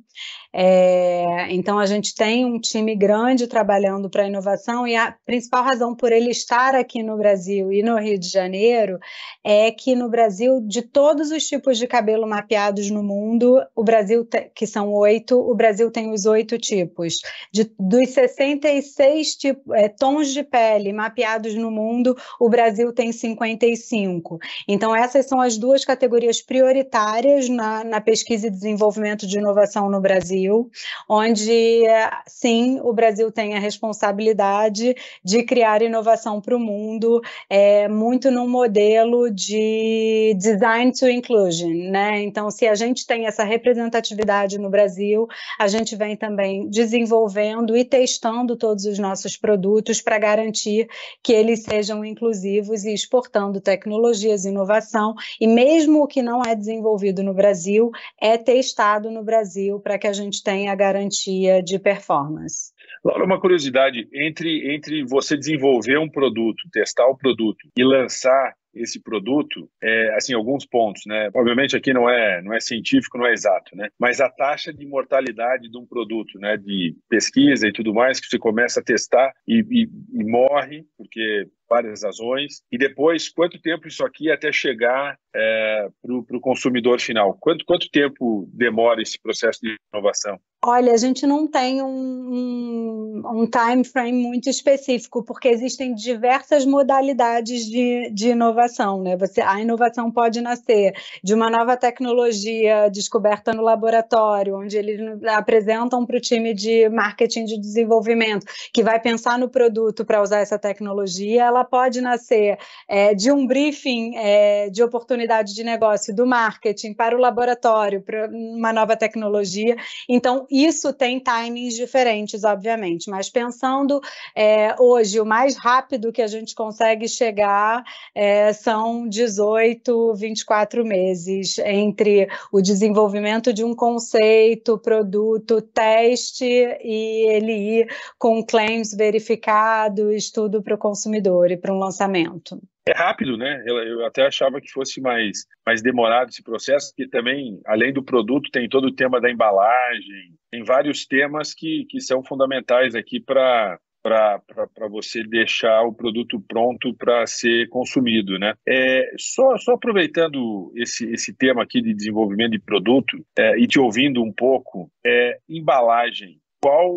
É, 0.56 1.52
então, 1.52 1.80
a 1.80 1.86
gente 1.88 2.14
tem 2.14 2.46
um 2.46 2.60
time 2.60 2.96
grande 2.96 3.48
trabalhando 3.48 4.08
para 4.08 4.22
a 4.24 4.28
inovação, 4.28 4.88
e 4.88 4.96
a 4.96 5.16
principal 5.26 5.64
razão 5.64 5.96
por 5.96 6.12
ele 6.12 6.30
estar 6.30 6.76
aqui 6.76 7.02
no 7.02 7.18
Brasil 7.18 7.74
e 7.74 7.82
no 7.82 7.98
Rio 7.98 8.20
de 8.20 8.30
Janeiro 8.30 9.00
é 9.44 9.72
que 9.72 9.96
no 9.96 10.08
Brasil, 10.10 10.62
de 10.62 10.84
todos 10.84 11.32
os 11.32 11.48
tipos 11.48 11.80
de 11.80 11.88
cabelo 11.88 12.28
mapeados 12.28 12.92
no 12.92 13.02
mundo, 13.02 13.60
o 13.76 13.84
Brasil, 13.84 14.28
que 14.54 14.68
são 14.68 14.94
oito, 14.94 15.40
o 15.40 15.56
Brasil 15.56 15.90
tem 15.90 16.12
os 16.12 16.26
oito 16.26 16.58
tipos. 16.60 17.16
De, 17.52 17.72
dos 17.80 18.10
66 18.12 19.36
tipo, 19.36 19.74
é, 19.74 19.90
tons 19.90 20.32
de 20.32 20.44
pele 20.44 20.94
mapeados 20.94 21.56
no 21.56 21.72
mundo, 21.72 22.16
o 22.40 22.48
Brasil 22.48 22.94
tem 22.94 23.12
55. 23.12 24.38
Então, 24.68 24.96
essas 24.96 25.26
são 25.26 25.42
as 25.42 25.58
duas 25.58 25.84
categorias 25.84 26.42
prioritárias 26.42 27.50
na, 27.50 27.84
na 27.84 28.00
pesquisa 28.00 28.48
e 28.48 28.52
desenvolvimento 28.52 29.26
de 29.26 29.40
inovação 29.40 29.90
no 29.90 30.00
Brasil. 30.00 30.43
Brasil, 30.44 30.70
onde 31.08 31.84
sim 32.28 32.80
o 32.82 32.94
Brasil 32.94 33.32
tem 33.32 33.56
a 33.56 33.60
responsabilidade 33.60 34.96
de 35.24 35.44
criar 35.44 35.82
inovação 35.82 36.42
para 36.42 36.56
o 36.56 36.60
mundo, 36.60 37.22
é, 37.50 37.88
muito 37.88 38.30
num 38.30 38.48
modelo 38.48 39.32
de 39.32 40.36
design 40.38 40.92
to 40.92 41.08
inclusion, 41.08 41.74
né? 41.92 42.22
Então, 42.22 42.52
se 42.52 42.68
a 42.68 42.76
gente 42.76 43.06
tem 43.06 43.26
essa 43.26 43.44
representatividade 43.44 44.58
no 44.58 44.70
Brasil, 44.70 45.28
a 45.60 45.68
gente 45.68 45.96
vem 45.96 46.16
também 46.16 46.68
desenvolvendo 46.70 47.76
e 47.76 47.86
testando 47.86 48.56
todos 48.56 48.86
os 48.86 49.00
nossos 49.00 49.38
produtos 49.38 50.02
para 50.02 50.18
garantir 50.18 50.88
que 51.22 51.34
eles 51.34 51.64
sejam 51.64 52.04
inclusivos 52.04 52.84
e 52.84 52.94
exportando 52.94 53.62
tecnologias, 53.62 54.46
inovação, 54.46 55.16
e 55.40 55.48
mesmo 55.48 56.04
o 56.04 56.08
que 56.08 56.22
não 56.22 56.42
é 56.42 56.56
desenvolvido 56.56 57.24
no 57.24 57.34
Brasil 57.34 57.92
é 58.20 58.38
testado 58.38 59.10
no 59.10 59.24
Brasil 59.24 59.80
para 59.80 59.98
que 59.98 60.08
a 60.08 60.14
gente 60.14 60.33
gente 60.34 60.44
tem 60.44 60.70
a 60.70 60.76
garantia 60.76 61.62
de 61.62 61.78
performance. 61.78 62.74
Laura, 63.06 63.24
uma 63.24 63.40
curiosidade, 63.40 64.08
entre, 64.14 64.74
entre 64.74 65.04
você 65.06 65.38
desenvolver 65.38 66.00
um 66.00 66.10
produto, 66.10 66.68
testar 66.72 67.06
o 67.06 67.18
produto 67.18 67.68
e 67.78 67.84
lançar 67.84 68.54
esse 68.74 69.00
produto, 69.00 69.70
é, 69.84 70.16
assim, 70.16 70.34
alguns 70.34 70.66
pontos, 70.66 71.04
né? 71.06 71.30
Obviamente 71.36 71.78
aqui 71.78 71.94
não 71.94 72.10
é, 72.10 72.42
não 72.42 72.54
é 72.56 72.60
científico, 72.60 73.20
não 73.20 73.28
é 73.28 73.34
exato, 73.34 73.76
né? 73.76 73.90
Mas 74.00 74.20
a 74.20 74.30
taxa 74.30 74.74
de 74.74 74.84
mortalidade 74.88 75.70
de 75.70 75.78
um 75.78 75.86
produto, 75.86 76.40
né? 76.40 76.58
De 76.58 76.96
pesquisa 77.08 77.68
e 77.68 77.72
tudo 77.72 77.94
mais, 77.94 78.20
que 78.20 78.26
você 78.26 78.40
começa 78.40 78.80
a 78.80 78.84
testar 78.84 79.32
e, 79.48 79.64
e, 79.70 79.90
e 80.20 80.24
morre, 80.24 80.86
porque 80.98 81.48
várias 81.74 82.04
razões. 82.04 82.62
E 82.72 82.78
depois, 82.78 83.30
quanto 83.30 83.60
tempo 83.60 83.88
isso 83.88 84.06
aqui 84.06 84.30
até 84.32 84.52
chegar 84.52 85.18
é, 85.36 85.88
para 86.02 86.38
o 86.38 86.42
consumidor 86.42 87.00
final? 87.02 87.36
Quanto, 87.40 87.66
quanto 87.66 87.90
tempo 87.90 88.48
demora 88.54 89.02
esse 89.02 89.20
processo 89.20 89.60
de 89.62 89.76
inovação? 89.94 90.40
Olha, 90.66 90.94
a 90.94 90.98
gente 90.98 91.28
não 91.28 91.46
tem 91.46 91.82
um, 91.82 91.88
um, 91.88 93.22
um, 93.42 93.46
time 93.46 93.84
frame 93.84 94.14
muito 94.14 94.50
específico, 94.50 95.22
porque 95.22 95.50
existem 95.50 95.94
diversas 95.94 96.66
modalidades 96.66 97.66
de, 97.66 98.10
de 98.14 98.30
inovação. 98.30 99.04
Né? 99.04 99.18
Você, 99.18 99.42
a 99.42 99.60
inovação 99.60 100.10
pode 100.10 100.40
nascer 100.40 100.94
de 101.22 101.34
uma 101.34 101.50
nova 101.50 101.76
tecnologia 101.76 102.88
descoberta 102.90 103.52
no 103.52 103.62
laboratório, 103.62 104.58
onde 104.58 104.78
eles 104.78 105.02
apresentam 105.26 106.06
para 106.06 106.16
o 106.16 106.22
time 106.22 106.54
de 106.54 106.88
marketing 106.88 107.44
de 107.44 107.60
desenvolvimento, 107.60 108.46
que 108.72 108.82
vai 108.82 109.02
pensar 109.02 109.38
no 109.38 109.50
produto 109.50 110.06
para 110.06 110.22
usar 110.22 110.40
essa 110.40 110.58
tecnologia. 110.58 111.44
Ela 111.44 111.66
pode 111.66 112.00
nascer 112.00 112.58
é, 112.88 113.14
de 113.14 113.34
um 113.34 113.46
briefing 113.46 114.16
é, 114.16 114.70
de 114.70 114.82
oportunidade 114.82 115.54
de 115.54 115.62
negócio 115.62 116.16
do 116.16 116.26
marketing 116.26 116.94
para 116.94 117.18
o 117.18 117.20
laboratório, 117.20 118.02
para 118.02 118.30
uma 118.30 118.72
nova 118.72 118.96
tecnologia. 118.96 119.76
Então, 120.08 120.48
isso 120.54 120.94
tem 120.94 121.20
timings 121.20 121.76
diferentes, 121.76 122.44
obviamente, 122.44 123.10
mas 123.10 123.30
pensando 123.30 124.00
é, 124.36 124.76
hoje, 124.80 125.20
o 125.20 125.26
mais 125.26 125.58
rápido 125.58 126.12
que 126.12 126.22
a 126.22 126.28
gente 126.28 126.54
consegue 126.54 127.08
chegar 127.08 127.84
é, 128.14 128.54
são 128.54 129.08
18, 129.10 130.14
24 130.14 130.86
meses 130.86 131.58
entre 131.60 132.28
o 132.52 132.62
desenvolvimento 132.62 133.52
de 133.52 133.64
um 133.64 133.76
conceito, 133.76 134.78
produto, 134.78 135.62
teste 135.62 136.46
e 136.46 137.28
ele 137.30 137.54
ir 137.54 137.88
com 138.20 138.46
claims 138.46 138.94
verificados, 138.96 140.30
tudo 140.30 140.62
para 140.62 140.76
o 140.76 140.78
consumidor 140.78 141.52
e 141.52 141.58
para 141.58 141.74
um 141.74 141.80
lançamento. 141.80 142.60
É 142.86 142.94
rápido, 142.94 143.38
né? 143.38 143.64
Eu, 143.66 143.78
eu, 143.78 144.06
até 144.06 144.28
achava 144.28 144.60
que 144.60 144.70
fosse 144.70 145.00
mais, 145.00 145.46
mais 145.66 145.82
demorado 145.82 146.30
esse 146.30 146.44
processo, 146.44 146.90
porque 146.90 147.10
também, 147.10 147.62
além 147.66 147.94
do 147.94 148.04
produto, 148.04 148.52
tem 148.52 148.68
todo 148.68 148.88
o 148.88 148.94
tema 148.94 149.22
da 149.22 149.32
embalagem, 149.32 150.36
tem 150.54 150.64
vários 150.64 151.08
temas 151.08 151.52
que, 151.52 151.84
que 151.90 152.00
são 152.00 152.24
fundamentais 152.24 152.94
aqui 152.94 153.20
para 153.20 153.80
para 154.04 154.90
você 154.90 155.24
deixar 155.24 155.82
o 155.84 155.94
produto 155.94 156.38
pronto 156.46 156.94
para 156.94 157.26
ser 157.26 157.70
consumido, 157.70 158.38
né? 158.38 158.54
É, 158.68 159.14
só, 159.18 159.56
só 159.58 159.76
aproveitando 159.76 160.74
esse, 160.76 161.10
esse 161.10 161.34
tema 161.34 161.64
aqui 161.64 161.82
de 161.82 161.94
desenvolvimento 161.94 162.52
de 162.52 162.60
produto 162.60 163.18
é, 163.40 163.58
e 163.58 163.66
te 163.66 163.80
ouvindo 163.80 164.22
um 164.22 164.34
pouco, 164.34 164.92
é, 165.06 165.38
embalagem, 165.48 166.38
qual 166.62 166.94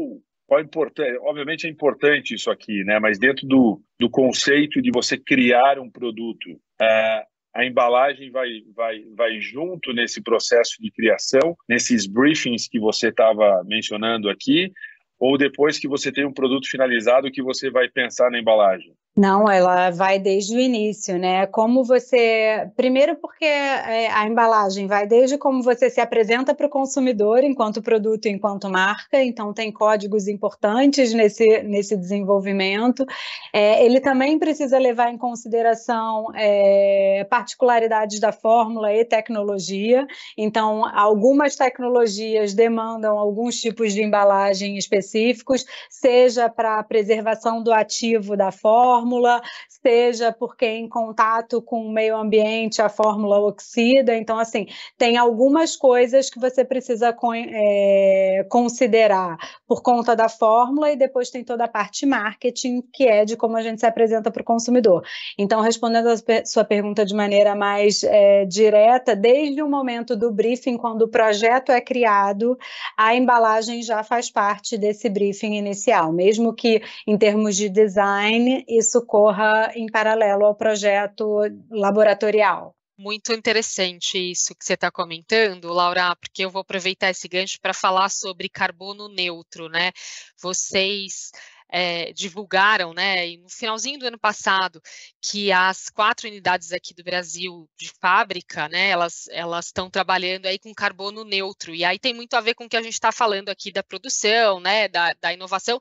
qual 0.48 0.60
importante, 0.60 1.16
obviamente 1.22 1.66
é 1.66 1.70
importante 1.70 2.34
isso 2.34 2.50
aqui, 2.50 2.82
né? 2.84 2.98
Mas 2.98 3.20
dentro 3.20 3.46
do, 3.46 3.80
do 4.00 4.10
conceito 4.10 4.82
de 4.82 4.90
você 4.92 5.16
criar 5.16 5.78
um 5.78 5.88
produto, 5.88 6.60
é, 6.80 7.24
a 7.56 7.64
embalagem 7.64 8.30
vai, 8.30 8.48
vai, 8.74 9.02
vai 9.16 9.40
junto 9.40 9.92
nesse 9.94 10.22
processo 10.22 10.76
de 10.78 10.90
criação, 10.90 11.56
nesses 11.66 12.06
briefings 12.06 12.68
que 12.68 12.78
você 12.78 13.08
estava 13.08 13.64
mencionando 13.64 14.28
aqui, 14.28 14.70
ou 15.18 15.38
depois 15.38 15.78
que 15.78 15.88
você 15.88 16.12
tem 16.12 16.26
um 16.26 16.32
produto 16.32 16.68
finalizado 16.68 17.30
que 17.30 17.42
você 17.42 17.70
vai 17.70 17.88
pensar 17.88 18.30
na 18.30 18.38
embalagem? 18.38 18.92
Não, 19.18 19.50
ela 19.50 19.88
vai 19.88 20.18
desde 20.18 20.54
o 20.54 20.60
início, 20.60 21.18
né? 21.18 21.46
Como 21.46 21.82
você. 21.82 22.70
Primeiro, 22.76 23.16
porque 23.16 23.46
é, 23.46 24.10
a 24.10 24.26
embalagem 24.26 24.86
vai 24.86 25.06
desde 25.06 25.38
como 25.38 25.62
você 25.62 25.88
se 25.88 26.02
apresenta 26.02 26.54
para 26.54 26.66
o 26.66 26.70
consumidor 26.70 27.42
enquanto 27.42 27.80
produto, 27.80 28.26
enquanto 28.26 28.68
marca, 28.68 29.24
então 29.24 29.54
tem 29.54 29.72
códigos 29.72 30.28
importantes 30.28 31.14
nesse, 31.14 31.62
nesse 31.62 31.96
desenvolvimento. 31.96 33.06
É, 33.54 33.82
ele 33.86 34.00
também 34.00 34.38
precisa 34.38 34.78
levar 34.78 35.10
em 35.10 35.16
consideração 35.16 36.26
é, 36.34 37.26
particularidades 37.30 38.20
da 38.20 38.32
fórmula 38.32 38.92
e 38.92 39.02
tecnologia, 39.02 40.06
então 40.36 40.84
algumas 40.94 41.56
tecnologias 41.56 42.52
demandam 42.52 43.18
alguns 43.18 43.56
tipos 43.62 43.94
de 43.94 44.02
embalagem 44.02 44.76
específicos, 44.76 45.64
seja 45.88 46.50
para 46.50 46.78
a 46.78 46.84
preservação 46.84 47.62
do 47.62 47.72
ativo 47.72 48.36
da 48.36 48.52
fórmula 48.52 49.05
fórmula, 49.06 49.40
seja 49.68 50.32
porque 50.32 50.66
em 50.66 50.88
contato 50.88 51.62
com 51.62 51.86
o 51.86 51.92
meio 51.92 52.16
ambiente 52.16 52.82
a 52.82 52.88
fórmula 52.88 53.38
oxida. 53.38 54.16
Então, 54.16 54.36
assim, 54.38 54.66
tem 54.98 55.16
algumas 55.16 55.76
coisas 55.76 56.28
que 56.28 56.40
você 56.40 56.64
precisa 56.64 57.16
é, 57.34 58.44
considerar 58.50 59.36
por 59.66 59.80
conta 59.82 60.16
da 60.16 60.28
fórmula 60.28 60.90
e 60.90 60.96
depois 60.96 61.30
tem 61.30 61.44
toda 61.44 61.64
a 61.64 61.68
parte 61.68 62.04
marketing, 62.04 62.82
que 62.92 63.04
é 63.04 63.24
de 63.24 63.36
como 63.36 63.56
a 63.56 63.62
gente 63.62 63.80
se 63.80 63.86
apresenta 63.86 64.30
para 64.30 64.42
o 64.42 64.44
consumidor. 64.44 65.04
Então, 65.38 65.60
respondendo 65.60 66.08
a 66.08 66.16
sua 66.44 66.64
pergunta 66.64 67.04
de 67.04 67.14
maneira 67.14 67.54
mais 67.54 68.02
é, 68.02 68.44
direta, 68.44 69.14
desde 69.14 69.62
o 69.62 69.68
momento 69.68 70.16
do 70.16 70.32
briefing, 70.32 70.76
quando 70.76 71.02
o 71.02 71.08
projeto 71.08 71.70
é 71.70 71.80
criado, 71.80 72.58
a 72.96 73.14
embalagem 73.14 73.82
já 73.82 74.02
faz 74.02 74.30
parte 74.30 74.76
desse 74.76 75.08
briefing 75.08 75.54
inicial, 75.54 76.12
mesmo 76.12 76.52
que 76.52 76.82
em 77.06 77.16
termos 77.16 77.54
de 77.54 77.68
design, 77.68 78.64
isso 78.68 78.95
isso 78.96 79.04
corra 79.04 79.70
em 79.74 79.86
paralelo 79.86 80.46
ao 80.46 80.54
projeto 80.54 81.40
laboratorial. 81.70 82.74
Muito 82.98 83.32
interessante 83.34 84.16
isso 84.16 84.54
que 84.54 84.64
você 84.64 84.72
está 84.72 84.90
comentando, 84.90 85.70
Laura, 85.70 86.16
porque 86.16 86.44
eu 86.44 86.50
vou 86.50 86.62
aproveitar 86.62 87.10
esse 87.10 87.28
gancho 87.28 87.60
para 87.60 87.74
falar 87.74 88.08
sobre 88.08 88.48
carbono 88.48 89.06
neutro, 89.08 89.68
né? 89.68 89.92
Vocês 90.40 91.30
é, 91.68 92.12
divulgaram, 92.12 92.94
né, 92.94 93.36
no 93.36 93.50
finalzinho 93.50 93.98
do 93.98 94.06
ano 94.06 94.18
passado, 94.18 94.80
que 95.20 95.50
as 95.52 95.90
quatro 95.90 96.28
unidades 96.28 96.72
aqui 96.72 96.94
do 96.94 97.02
Brasil 97.02 97.68
de 97.78 97.90
fábrica, 98.00 98.68
né, 98.68 98.88
elas 98.88 99.28
elas 99.30 99.66
estão 99.66 99.90
trabalhando 99.90 100.46
aí 100.46 100.58
com 100.58 100.72
carbono 100.72 101.24
neutro 101.24 101.74
e 101.74 101.84
aí 101.84 101.98
tem 101.98 102.14
muito 102.14 102.34
a 102.34 102.40
ver 102.40 102.54
com 102.54 102.64
o 102.64 102.68
que 102.68 102.76
a 102.76 102.82
gente 102.82 102.94
está 102.94 103.10
falando 103.12 103.48
aqui 103.48 103.72
da 103.72 103.82
produção, 103.82 104.60
né, 104.60 104.88
da, 104.88 105.12
da 105.14 105.32
inovação 105.32 105.78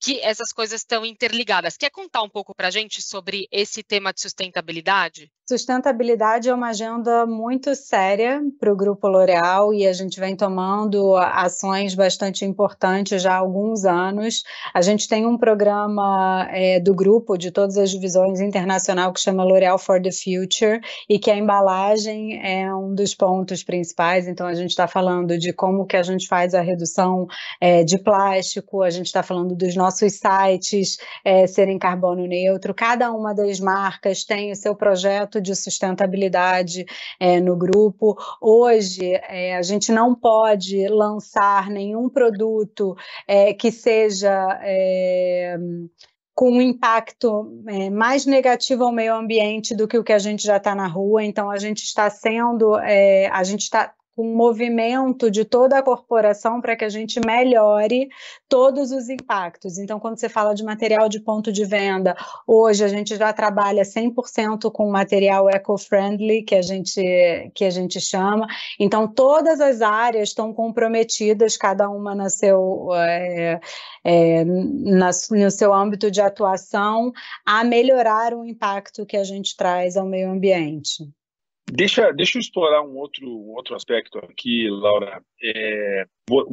que 0.00 0.20
essas 0.20 0.52
coisas 0.52 0.80
estão 0.80 1.04
interligadas. 1.04 1.76
Quer 1.76 1.90
contar 1.90 2.22
um 2.22 2.28
pouco 2.28 2.54
para 2.54 2.68
a 2.68 2.70
gente 2.70 3.02
sobre 3.02 3.48
esse 3.50 3.82
tema 3.82 4.12
de 4.12 4.20
sustentabilidade? 4.20 5.30
Sustentabilidade 5.48 6.48
é 6.48 6.54
uma 6.54 6.70
agenda 6.70 7.24
muito 7.24 7.72
séria 7.76 8.42
para 8.58 8.72
o 8.72 8.76
Grupo 8.76 9.06
L'Oréal 9.06 9.72
e 9.72 9.86
a 9.86 9.92
gente 9.92 10.18
vem 10.18 10.34
tomando 10.34 11.14
ações 11.14 11.94
bastante 11.94 12.44
importantes 12.44 13.22
já 13.22 13.34
há 13.34 13.38
alguns 13.38 13.84
anos. 13.84 14.42
A 14.74 14.82
gente 14.82 15.08
tem 15.08 15.24
um 15.24 15.38
programa 15.38 16.48
é, 16.50 16.80
do 16.80 16.92
grupo 16.92 17.36
de 17.36 17.52
todas 17.52 17.78
as 17.78 17.92
divisões 17.92 18.40
internacional 18.40 19.12
que 19.12 19.20
chama 19.20 19.44
L'Oréal 19.44 19.78
for 19.78 20.02
the 20.02 20.10
Future 20.10 20.80
e 21.08 21.16
que 21.16 21.30
a 21.30 21.36
embalagem 21.36 22.44
é 22.44 22.74
um 22.74 22.92
dos 22.92 23.14
pontos 23.14 23.62
principais. 23.62 24.26
Então 24.26 24.48
a 24.48 24.54
gente 24.54 24.70
está 24.70 24.88
falando 24.88 25.38
de 25.38 25.52
como 25.52 25.86
que 25.86 25.96
a 25.96 26.02
gente 26.02 26.26
faz 26.26 26.54
a 26.54 26.60
redução 26.60 27.28
é, 27.60 27.84
de 27.84 27.98
plástico, 27.98 28.82
a 28.82 28.90
gente 28.90 29.06
está 29.06 29.22
falando 29.22 29.54
dos 29.54 29.76
nossos 29.76 29.85
sites 29.90 30.98
é, 31.24 31.46
serem 31.46 31.78
carbono 31.78 32.26
neutro. 32.26 32.74
Cada 32.74 33.12
uma 33.12 33.34
das 33.34 33.60
marcas 33.60 34.24
tem 34.24 34.52
o 34.52 34.56
seu 34.56 34.74
projeto 34.74 35.40
de 35.40 35.54
sustentabilidade 35.54 36.84
é, 37.18 37.40
no 37.40 37.56
grupo. 37.56 38.16
Hoje, 38.40 39.14
é, 39.28 39.56
a 39.56 39.62
gente 39.62 39.92
não 39.92 40.14
pode 40.14 40.86
lançar 40.88 41.70
nenhum 41.70 42.08
produto 42.08 42.96
é, 43.26 43.52
que 43.52 43.70
seja 43.70 44.58
é, 44.62 45.56
com 46.34 46.50
um 46.50 46.60
impacto 46.60 47.62
é, 47.66 47.88
mais 47.88 48.26
negativo 48.26 48.84
ao 48.84 48.92
meio 48.92 49.14
ambiente 49.14 49.74
do 49.74 49.88
que 49.88 49.96
o 49.96 50.04
que 50.04 50.12
a 50.12 50.18
gente 50.18 50.42
já 50.42 50.58
está 50.58 50.74
na 50.74 50.86
rua. 50.86 51.24
Então, 51.24 51.50
a 51.50 51.56
gente 51.56 51.82
está 51.82 52.10
sendo, 52.10 52.78
é, 52.78 53.28
a 53.28 53.42
gente 53.42 53.62
está 53.62 53.94
um 54.16 54.34
movimento 54.34 55.30
de 55.30 55.44
toda 55.44 55.78
a 55.78 55.82
corporação 55.82 56.60
para 56.60 56.74
que 56.74 56.84
a 56.84 56.88
gente 56.88 57.20
melhore 57.24 58.08
todos 58.48 58.90
os 58.90 59.08
impactos. 59.08 59.78
Então, 59.78 60.00
quando 60.00 60.18
você 60.18 60.28
fala 60.28 60.54
de 60.54 60.64
material 60.64 61.08
de 61.08 61.20
ponto 61.20 61.52
de 61.52 61.64
venda, 61.64 62.16
hoje 62.46 62.82
a 62.82 62.88
gente 62.88 63.14
já 63.16 63.32
trabalha 63.32 63.82
100% 63.82 64.70
com 64.70 64.90
material 64.90 65.50
eco-friendly, 65.50 66.42
que, 66.42 66.54
a 66.54 66.62
gente, 66.62 67.02
que 67.54 67.64
a 67.64 67.70
gente 67.70 68.00
chama. 68.00 68.46
Então, 68.80 69.06
todas 69.06 69.60
as 69.60 69.82
áreas 69.82 70.30
estão 70.30 70.52
comprometidas, 70.52 71.56
cada 71.56 71.88
uma 71.90 72.14
no 72.14 72.30
seu, 72.30 72.88
é, 72.94 73.60
é, 74.02 74.44
na, 74.44 75.10
no 75.30 75.50
seu 75.50 75.74
âmbito 75.74 76.10
de 76.10 76.20
atuação, 76.22 77.12
a 77.44 77.62
melhorar 77.64 78.32
o 78.32 78.44
impacto 78.44 79.04
que 79.04 79.16
a 79.16 79.24
gente 79.24 79.56
traz 79.56 79.96
ao 79.96 80.06
meio 80.06 80.30
ambiente. 80.30 81.04
Deixa, 81.70 82.12
deixa 82.12 82.38
eu 82.38 82.40
explorar 82.40 82.82
um 82.82 82.96
outro, 82.96 83.28
um 83.28 83.50
outro 83.54 83.74
aspecto 83.74 84.18
aqui, 84.18 84.68
Laura. 84.70 85.20
É, 85.42 86.04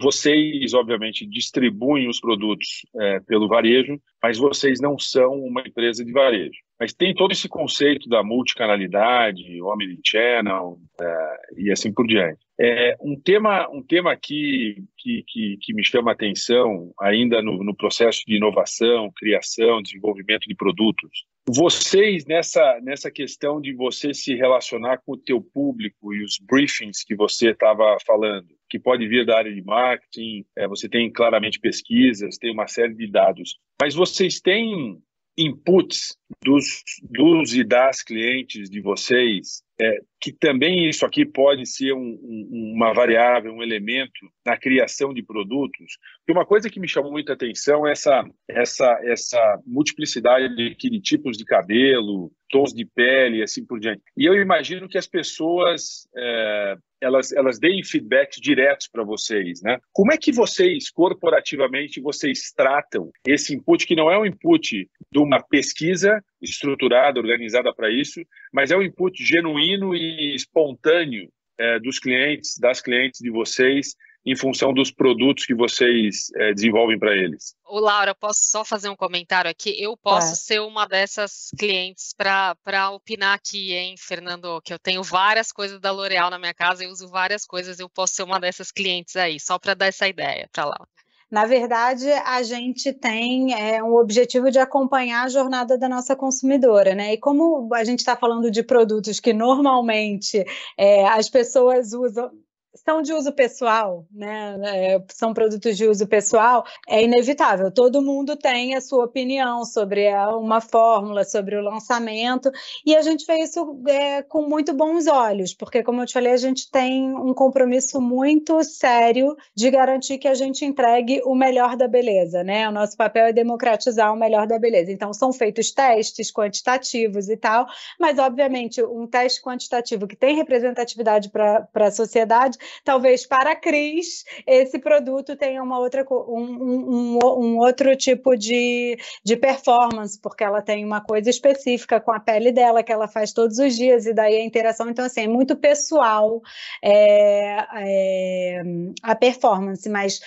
vocês, 0.01 0.73
obviamente, 0.73 1.25
distribuem 1.25 2.09
os 2.09 2.19
produtos 2.19 2.81
é, 2.99 3.19
pelo 3.19 3.47
varejo, 3.47 4.01
mas 4.21 4.39
vocês 4.39 4.81
não 4.81 4.97
são 4.97 5.33
uma 5.33 5.61
empresa 5.61 6.03
de 6.03 6.11
varejo. 6.11 6.57
Mas 6.79 6.93
tem 6.93 7.13
todo 7.13 7.31
esse 7.31 7.47
conceito 7.47 8.09
da 8.09 8.23
multicanalidade, 8.23 9.61
omnichannel 9.61 10.79
é, 10.99 11.37
e 11.57 11.71
assim 11.71 11.93
por 11.93 12.07
diante. 12.07 12.39
É, 12.59 12.95
um 12.99 13.19
tema, 13.19 13.69
um 13.69 13.83
tema 13.83 14.11
aqui 14.11 14.83
que, 14.97 15.23
que, 15.27 15.57
que 15.61 15.73
me 15.73 15.85
chama 15.85 16.11
a 16.11 16.13
atenção, 16.13 16.91
ainda 16.99 17.41
no, 17.41 17.63
no 17.63 17.75
processo 17.75 18.21
de 18.27 18.35
inovação, 18.35 19.11
criação, 19.15 19.81
desenvolvimento 19.81 20.47
de 20.47 20.55
produtos, 20.55 21.25
vocês, 21.47 22.25
nessa, 22.25 22.79
nessa 22.81 23.11
questão 23.11 23.59
de 23.59 23.73
você 23.73 24.13
se 24.13 24.33
relacionar 24.33 24.99
com 25.05 25.13
o 25.13 25.17
teu 25.17 25.41
público 25.41 26.13
e 26.13 26.23
os 26.23 26.39
briefings 26.41 27.03
que 27.03 27.15
você 27.15 27.51
estava 27.51 27.97
falando, 28.05 28.47
que 28.69 28.79
pode 28.79 29.07
vir 29.07 29.25
da 29.25 29.37
área 29.37 29.53
de 29.53 29.61
marketing, 29.61 30.45
é, 30.57 30.67
você 30.67 30.87
tem 30.87 31.11
claramente 31.11 31.59
pesquisas, 31.59 32.37
tem 32.37 32.51
uma 32.51 32.67
série 32.67 32.93
de 32.93 33.07
dados, 33.11 33.59
mas 33.81 33.93
vocês 33.93 34.39
têm 34.39 35.01
inputs 35.37 36.15
dos, 36.43 36.83
dos 37.03 37.53
e 37.53 37.63
das 37.63 38.01
clientes 38.01 38.69
de 38.69 38.79
vocês 38.79 39.63
é, 39.81 39.99
que 40.23 40.31
também 40.31 40.87
isso 40.87 41.05
aqui 41.05 41.25
pode 41.25 41.65
ser 41.65 41.91
um, 41.91 41.99
um, 41.99 42.73
uma 42.75 42.93
variável, 42.93 43.51
um 43.51 43.61
elemento 43.61 44.25
na 44.45 44.57
criação 44.57 45.13
de 45.13 45.21
produtos. 45.21 45.97
E 46.25 46.31
uma 46.31 46.45
coisa 46.45 46.69
que 46.69 46.79
me 46.79 46.87
chamou 46.87 47.11
muita 47.11 47.33
atenção 47.33 47.85
é 47.85 47.91
essa, 47.91 48.23
essa, 48.49 48.99
essa 49.03 49.59
multiplicidade 49.67 50.55
de, 50.55 50.75
de 50.77 51.01
tipos 51.01 51.37
de 51.37 51.43
cabelo, 51.43 52.31
tons 52.49 52.71
de 52.71 52.85
pele 52.85 53.43
assim 53.43 53.65
por 53.65 53.81
diante. 53.81 54.01
E 54.15 54.23
eu 54.25 54.35
imagino 54.35 54.87
que 54.87 54.97
as 54.97 55.07
pessoas 55.07 56.07
é, 56.15 56.77
elas, 57.03 57.33
elas 57.33 57.59
deem 57.59 57.83
feedbacks 57.83 58.39
diretos 58.39 58.87
para 58.87 59.03
vocês, 59.03 59.61
né? 59.61 59.77
Como 59.91 60.13
é 60.13 60.17
que 60.17 60.31
vocês, 60.31 60.89
corporativamente, 60.89 61.99
vocês 61.99 62.51
tratam 62.55 63.11
esse 63.27 63.53
input, 63.53 63.85
que 63.85 63.95
não 63.95 64.09
é 64.09 64.17
um 64.17 64.25
input 64.25 64.89
de 65.11 65.19
uma 65.19 65.41
pesquisa 65.43 66.23
estruturada, 66.41 67.19
organizada 67.19 67.73
para 67.73 67.91
isso, 67.91 68.21
mas 68.53 68.71
é 68.71 68.77
um 68.77 68.81
input 68.81 69.23
genuíno 69.23 69.95
e 69.95 70.12
espontâneo 70.35 71.29
é, 71.59 71.79
dos 71.79 71.99
clientes, 71.99 72.57
das 72.57 72.81
clientes 72.81 73.19
de 73.19 73.29
vocês, 73.29 73.95
em 74.25 74.35
função 74.35 74.73
dos 74.73 74.89
produtos 74.89 75.45
que 75.45 75.53
vocês 75.53 76.31
é, 76.35 76.53
desenvolvem 76.53 76.97
para 76.97 77.15
eles. 77.15 77.55
O 77.65 77.79
Laura, 77.79 78.15
posso 78.15 78.39
só 78.43 78.63
fazer 78.63 78.87
um 78.87 78.95
comentário 78.95 79.51
aqui? 79.51 79.75
Eu 79.77 79.97
posso 79.97 80.33
é. 80.33 80.35
ser 80.35 80.61
uma 80.61 80.87
dessas 80.87 81.49
clientes 81.59 82.13
para 82.15 82.89
opinar 82.91 83.35
aqui, 83.35 83.73
hein, 83.73 83.95
Fernando? 83.99 84.61
Que 84.61 84.73
eu 84.73 84.79
tenho 84.79 85.03
várias 85.03 85.51
coisas 85.51 85.79
da 85.79 85.91
L'Oréal 85.91 86.29
na 86.29 86.39
minha 86.39 86.53
casa, 86.53 86.83
eu 86.83 86.89
uso 86.89 87.09
várias 87.09 87.45
coisas, 87.45 87.79
eu 87.79 87.89
posso 87.89 88.15
ser 88.15 88.23
uma 88.23 88.39
dessas 88.39 88.71
clientes 88.71 89.15
aí, 89.17 89.39
só 89.39 89.59
para 89.59 89.73
dar 89.73 89.87
essa 89.87 90.07
ideia 90.07 90.47
para 90.53 90.65
lá. 90.65 90.87
Na 91.33 91.47
verdade, 91.47 92.07
a 92.11 92.43
gente 92.43 92.93
tem 92.93 93.55
é, 93.55 93.81
um 93.81 93.95
objetivo 93.95 94.51
de 94.51 94.59
acompanhar 94.59 95.23
a 95.23 95.29
jornada 95.29 95.75
da 95.75 95.89
nossa 95.89 96.15
consumidora, 96.15 96.93
né? 96.93 97.13
E 97.13 97.17
como 97.17 97.73
a 97.73 97.83
gente 97.83 98.01
está 98.01 98.15
falando 98.15 98.51
de 98.51 98.61
produtos 98.61 99.19
que 99.19 99.33
normalmente 99.33 100.45
é, 100.77 101.07
as 101.07 101.27
pessoas 101.27 101.91
usam, 101.91 102.29
são 102.75 103.01
de 103.01 103.13
uso 103.13 103.31
pessoal, 103.31 104.05
né? 104.11 104.57
É, 104.65 105.03
são 105.09 105.33
produtos 105.33 105.77
de 105.77 105.87
uso 105.87 106.07
pessoal, 106.07 106.65
é 106.87 107.03
inevitável. 107.03 107.71
Todo 107.71 108.01
mundo 108.01 108.35
tem 108.35 108.75
a 108.75 108.81
sua 108.81 109.05
opinião 109.05 109.63
sobre 109.63 110.07
uma 110.37 110.59
fórmula, 110.59 111.23
sobre 111.23 111.55
o 111.55 111.61
lançamento, 111.61 112.51
e 112.85 112.95
a 112.95 113.01
gente 113.01 113.25
vê 113.25 113.39
isso 113.39 113.79
é, 113.87 114.23
com 114.23 114.47
muito 114.47 114.73
bons 114.73 115.07
olhos, 115.07 115.53
porque, 115.53 115.83
como 115.83 116.01
eu 116.01 116.05
te 116.05 116.13
falei, 116.13 116.33
a 116.33 116.37
gente 116.37 116.69
tem 116.71 117.13
um 117.15 117.33
compromisso 117.33 118.01
muito 118.01 118.63
sério 118.63 119.35
de 119.55 119.69
garantir 119.69 120.17
que 120.17 120.27
a 120.27 120.33
gente 120.33 120.65
entregue 120.65 121.21
o 121.25 121.35
melhor 121.35 121.75
da 121.77 121.87
beleza, 121.87 122.43
né? 122.43 122.67
O 122.67 122.71
nosso 122.71 122.97
papel 122.97 123.27
é 123.27 123.33
democratizar 123.33 124.11
o 124.11 124.17
melhor 124.17 124.47
da 124.47 124.57
beleza. 124.57 124.91
Então, 124.91 125.13
são 125.13 125.31
feitos 125.31 125.71
testes 125.71 126.31
quantitativos 126.31 127.29
e 127.29 127.37
tal, 127.37 127.67
mas, 127.99 128.17
obviamente, 128.17 128.83
um 128.83 129.05
teste 129.05 129.41
quantitativo 129.41 130.07
que 130.07 130.15
tem 130.15 130.35
representatividade 130.35 131.29
para 131.29 131.67
a 131.75 131.91
sociedade 131.91 132.57
talvez 132.83 133.25
para 133.25 133.51
a 133.51 133.55
Cris 133.55 134.23
esse 134.45 134.79
produto 134.79 135.35
tenha 135.35 135.61
uma 135.61 135.79
outra, 135.79 136.05
um, 136.09 137.17
um, 137.17 137.19
um, 137.23 137.57
outro 137.57 137.95
tipo 137.95 138.35
de, 138.35 138.97
de 139.23 139.35
performance, 139.35 140.19
porque 140.19 140.43
ela 140.43 140.61
tem 140.61 140.83
uma 140.85 141.01
coisa 141.01 141.29
específica 141.29 141.99
com 141.99 142.11
a 142.11 142.19
pele 142.19 142.51
dela 142.51 142.83
que 142.83 142.91
ela 142.91 143.07
faz 143.07 143.33
todos 143.33 143.57
os 143.59 143.75
dias, 143.75 144.05
e 144.05 144.13
daí 144.13 144.35
a 144.37 144.43
interação, 144.43 144.89
então 144.89 145.05
assim, 145.05 145.21
é 145.21 145.27
muito 145.27 145.55
pessoal 145.55 146.41
é, 146.81 147.65
é, 147.75 148.61
a 149.01 149.15
performance, 149.15 149.87
mas 149.89 150.19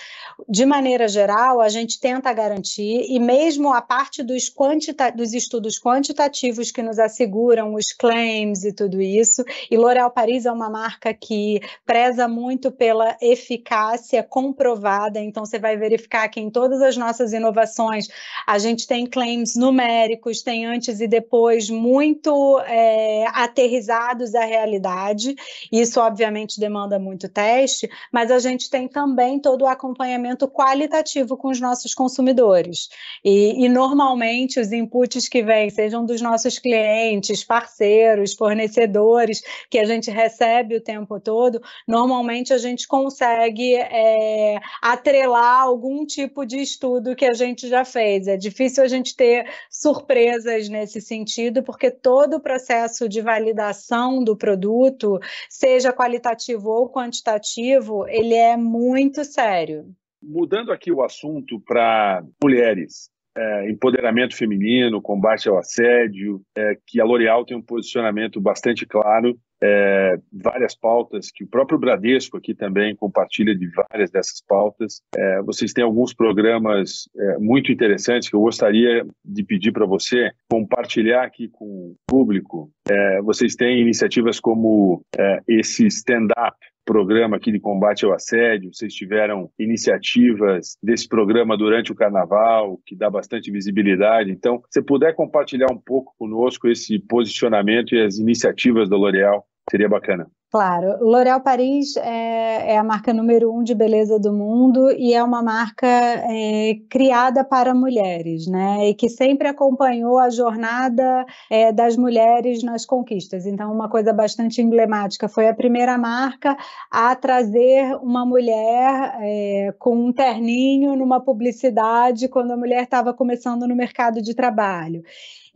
de 0.47 0.65
maneira 0.65 1.07
geral 1.07 1.61
a 1.61 1.69
gente 1.69 1.99
tenta 1.99 2.33
garantir, 2.33 3.05
e 3.09 3.19
mesmo 3.19 3.73
a 3.73 3.81
parte 3.81 4.23
dos, 4.23 4.49
quantita 4.49 5.11
dos 5.11 5.33
estudos 5.33 5.79
quantitativos 5.79 6.71
que 6.71 6.81
nos 6.81 6.99
asseguram 6.99 7.73
os 7.73 7.93
claims 7.93 8.63
e 8.63 8.73
tudo 8.73 9.01
isso, 9.01 9.43
e 9.69 9.77
L'Oréal 9.77 10.11
Paris 10.11 10.45
é 10.45 10.51
uma 10.51 10.69
marca 10.69 11.13
que 11.13 11.59
preza 11.85 12.26
muito 12.27 12.71
pela 12.71 13.15
eficácia 13.21 14.21
comprovada, 14.23 15.19
então 15.19 15.45
você 15.45 15.59
vai 15.59 15.77
verificar 15.77 16.27
que 16.29 16.39
em 16.39 16.49
todas 16.49 16.81
as 16.81 16.97
nossas 16.97 17.33
inovações 17.33 18.07
a 18.45 18.57
gente 18.57 18.87
tem 18.87 19.05
claims 19.05 19.55
numéricos, 19.55 20.41
tem 20.41 20.65
antes 20.65 20.99
e 20.99 21.07
depois 21.07 21.69
muito 21.69 22.59
é, 22.61 23.25
aterrizados 23.33 24.35
à 24.35 24.45
realidade. 24.45 25.35
Isso, 25.71 25.99
obviamente, 25.99 26.59
demanda 26.59 26.99
muito 26.99 27.29
teste, 27.29 27.89
mas 28.11 28.31
a 28.31 28.39
gente 28.39 28.69
tem 28.69 28.87
também 28.87 29.39
todo 29.39 29.63
o 29.63 29.67
acompanhamento 29.67 30.47
qualitativo 30.47 31.37
com 31.37 31.49
os 31.49 31.59
nossos 31.59 31.93
consumidores. 31.93 32.89
E, 33.23 33.65
e 33.65 33.69
normalmente 33.69 34.59
os 34.59 34.71
inputs 34.71 35.27
que 35.27 35.43
vêm, 35.43 35.69
sejam 35.69 36.05
dos 36.05 36.21
nossos 36.21 36.59
clientes, 36.59 37.43
parceiros, 37.43 38.33
fornecedores, 38.33 39.41
que 39.69 39.79
a 39.79 39.85
gente 39.85 40.09
recebe 40.11 40.75
o 40.75 40.81
tempo 40.81 41.19
todo, 41.19 41.61
normalmente 41.87 42.16
normalmente 42.17 42.51
a 42.51 42.57
gente 42.57 42.87
consegue 42.87 43.75
é, 43.75 44.59
atrelar 44.81 45.61
algum 45.61 46.05
tipo 46.05 46.45
de 46.45 46.57
estudo 46.57 47.15
que 47.15 47.25
a 47.25 47.33
gente 47.33 47.67
já 47.67 47.85
fez. 47.85 48.27
É 48.27 48.35
difícil 48.35 48.83
a 48.83 48.87
gente 48.87 49.15
ter 49.15 49.45
surpresas 49.69 50.67
nesse 50.67 50.99
sentido, 50.99 51.61
porque 51.61 51.91
todo 51.91 52.37
o 52.37 52.41
processo 52.41 53.07
de 53.07 53.21
validação 53.21 54.23
do 54.23 54.35
produto, 54.35 55.19
seja 55.49 55.93
qualitativo 55.93 56.69
ou 56.69 56.89
quantitativo, 56.89 58.07
ele 58.07 58.33
é 58.33 58.57
muito 58.57 59.23
sério. 59.23 59.85
Mudando 60.21 60.71
aqui 60.71 60.91
o 60.91 61.03
assunto 61.03 61.59
para 61.59 62.23
mulheres, 62.43 63.11
é, 63.37 63.69
empoderamento 63.69 64.35
feminino, 64.35 65.01
combate 65.01 65.47
ao 65.47 65.59
assédio, 65.59 66.41
é, 66.57 66.75
que 66.87 66.99
a 66.99 67.05
L'Oréal 67.05 67.45
tem 67.45 67.55
um 67.55 67.61
posicionamento 67.61 68.41
bastante 68.41 68.87
claro, 68.87 69.37
é, 69.61 70.17
várias 70.31 70.75
pautas 70.75 71.31
que 71.31 71.43
o 71.43 71.47
próprio 71.47 71.79
Bradesco 71.79 72.37
aqui 72.37 72.53
também 72.53 72.95
compartilha 72.95 73.55
de 73.55 73.69
várias 73.69 74.11
dessas 74.11 74.41
pautas. 74.47 75.01
É, 75.15 75.41
vocês 75.41 75.73
têm 75.73 75.83
alguns 75.83 76.13
programas 76.13 77.09
é, 77.15 77.37
muito 77.37 77.71
interessantes 77.71 78.29
que 78.29 78.35
eu 78.35 78.41
gostaria 78.41 79.05
de 79.23 79.43
pedir 79.43 79.71
para 79.71 79.85
você 79.85 80.31
compartilhar 80.49 81.23
aqui 81.23 81.47
com 81.49 81.65
o 81.65 81.95
público. 82.07 82.69
É, 82.89 83.21
vocês 83.21 83.55
têm 83.55 83.81
iniciativas 83.81 84.39
como 84.39 85.01
é, 85.17 85.39
esse 85.47 85.85
stand-up 85.87 86.57
programa 86.87 87.35
aqui 87.35 87.51
de 87.51 87.59
combate 87.59 88.05
ao 88.05 88.13
assédio, 88.13 88.73
vocês 88.73 88.93
tiveram 88.93 89.51
iniciativas 89.59 90.77
desse 90.81 91.05
programa 91.05 91.57
durante 91.57 91.91
o 91.91 91.95
carnaval, 91.95 92.79
que 92.85 92.95
dá 92.95 93.09
bastante 93.09 93.51
visibilidade. 93.51 94.31
Então, 94.31 94.63
se 94.71 94.81
puder 94.81 95.13
compartilhar 95.13 95.69
um 95.69 95.77
pouco 95.77 96.15
conosco 96.17 96.69
esse 96.69 96.97
posicionamento 96.97 97.93
e 97.93 98.01
as 98.01 98.17
iniciativas 98.17 98.89
da 98.89 98.95
L'Oréal, 98.95 99.45
seria 99.69 99.89
bacana. 99.89 100.27
Claro, 100.49 100.97
L'Oréal 101.01 101.41
Paris 101.41 101.97
é, 101.97 102.71
é, 102.71 102.77
a 102.77 102.83
marca 102.83 103.13
número 103.13 103.53
um 103.53 103.61
de 103.61 103.75
beleza 103.75 104.17
do 104.17 104.31
mundo 104.31 104.89
e 104.91 105.13
é 105.13 105.21
uma 105.21 105.43
marca 105.43 105.85
é, 105.85 106.75
criada 106.89 107.43
para 107.43 107.75
mulheres, 107.75 108.47
né? 108.47 108.87
E 108.87 108.93
que 108.93 109.09
sempre 109.09 109.49
acompanhou 109.49 110.17
a 110.17 110.29
jornada 110.29 111.25
é, 111.51 111.73
das 111.73 111.97
mulheres 111.97 112.63
nas 112.63 112.85
conquistas. 112.85 113.45
Então, 113.45 113.73
uma 113.73 113.89
coisa 113.89 114.13
bastante 114.13 114.61
emblemática 114.61 115.27
foi 115.27 115.49
a 115.49 115.53
primeira 115.53 115.97
marca 115.97 116.55
a 116.89 117.13
trazer 117.13 117.97
uma 118.01 118.25
mulher 118.25 119.17
é, 119.19 119.73
com 119.77 119.97
um 119.97 120.13
terninho 120.13 120.95
numa 120.95 121.19
publicidade 121.19 122.29
quando 122.29 122.51
a 122.51 122.57
mulher 122.57 122.83
estava 122.83 123.13
começando 123.13 123.67
no 123.67 123.75
mercado 123.75 124.21
de 124.21 124.33
trabalho. 124.33 125.03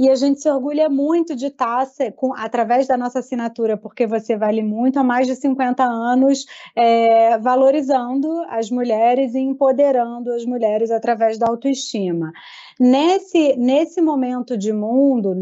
E 0.01 0.09
a 0.09 0.15
gente 0.15 0.41
se 0.41 0.49
orgulha 0.49 0.89
muito 0.89 1.35
de 1.35 1.45
estar, 1.45 1.87
com, 2.15 2.33
através 2.33 2.87
da 2.87 2.97
nossa 2.97 3.19
assinatura, 3.19 3.77
porque 3.77 4.07
você 4.07 4.35
vale 4.35 4.63
muito, 4.63 4.80
há 4.99 5.03
mais 5.03 5.27
de 5.27 5.35
50 5.35 5.83
anos, 5.83 6.45
é, 6.75 7.37
valorizando 7.37 8.27
as 8.49 8.69
mulheres 8.69 9.33
e 9.35 9.39
empoderando 9.39 10.31
as 10.31 10.45
mulheres 10.45 10.91
através 10.91 11.37
da 11.37 11.47
autoestima. 11.47 12.31
Nesse, 12.79 13.55
nesse 13.57 14.01
momento 14.01 14.57
de 14.57 14.73
mundo, 14.73 15.35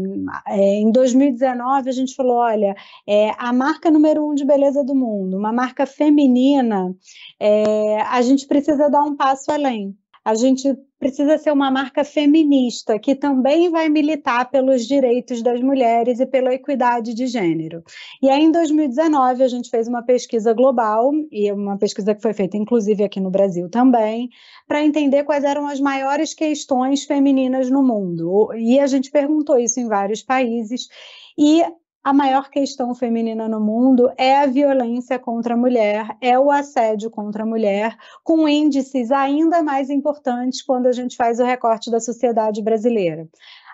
é, 0.46 0.74
em 0.74 0.90
2019, 0.90 1.88
a 1.88 1.92
gente 1.92 2.14
falou: 2.14 2.36
olha, 2.36 2.74
é, 3.06 3.30
a 3.38 3.52
marca 3.52 3.90
número 3.90 4.26
um 4.26 4.34
de 4.34 4.44
beleza 4.44 4.84
do 4.84 4.94
mundo, 4.94 5.36
uma 5.36 5.52
marca 5.52 5.86
feminina, 5.86 6.94
é, 7.38 8.00
a 8.02 8.20
gente 8.22 8.46
precisa 8.46 8.88
dar 8.88 9.02
um 9.02 9.16
passo 9.16 9.50
além 9.50 9.96
a 10.24 10.34
gente 10.34 10.76
precisa 10.98 11.38
ser 11.38 11.50
uma 11.50 11.70
marca 11.70 12.04
feminista 12.04 12.98
que 12.98 13.14
também 13.14 13.70
vai 13.70 13.88
militar 13.88 14.50
pelos 14.50 14.86
direitos 14.86 15.42
das 15.42 15.60
mulheres 15.62 16.20
e 16.20 16.26
pela 16.26 16.52
equidade 16.52 17.14
de 17.14 17.26
gênero. 17.26 17.82
E 18.22 18.28
aí, 18.28 18.42
em 18.42 18.52
2019, 18.52 19.42
a 19.42 19.48
gente 19.48 19.70
fez 19.70 19.88
uma 19.88 20.02
pesquisa 20.02 20.52
global, 20.52 21.10
e 21.32 21.50
uma 21.50 21.78
pesquisa 21.78 22.14
que 22.14 22.20
foi 22.20 22.34
feita 22.34 22.56
inclusive 22.56 23.02
aqui 23.02 23.18
no 23.18 23.30
Brasil 23.30 23.70
também, 23.70 24.28
para 24.68 24.84
entender 24.84 25.24
quais 25.24 25.42
eram 25.42 25.66
as 25.66 25.80
maiores 25.80 26.34
questões 26.34 27.04
femininas 27.04 27.70
no 27.70 27.82
mundo. 27.82 28.50
E 28.54 28.78
a 28.78 28.86
gente 28.86 29.10
perguntou 29.10 29.58
isso 29.58 29.80
em 29.80 29.88
vários 29.88 30.22
países. 30.22 30.88
E 31.38 31.62
a 32.02 32.12
maior 32.12 32.48
questão 32.48 32.94
feminina 32.94 33.48
no 33.48 33.60
mundo 33.60 34.10
é 34.16 34.38
a 34.38 34.46
violência 34.46 35.18
contra 35.18 35.54
a 35.54 35.56
mulher, 35.56 36.16
é 36.20 36.38
o 36.38 36.50
assédio 36.50 37.10
contra 37.10 37.42
a 37.42 37.46
mulher, 37.46 37.96
com 38.24 38.48
índices 38.48 39.10
ainda 39.10 39.62
mais 39.62 39.90
importantes 39.90 40.62
quando 40.62 40.86
a 40.86 40.92
gente 40.92 41.16
faz 41.16 41.38
o 41.40 41.44
recorte 41.44 41.90
da 41.90 42.00
sociedade 42.00 42.62
brasileira. 42.62 43.28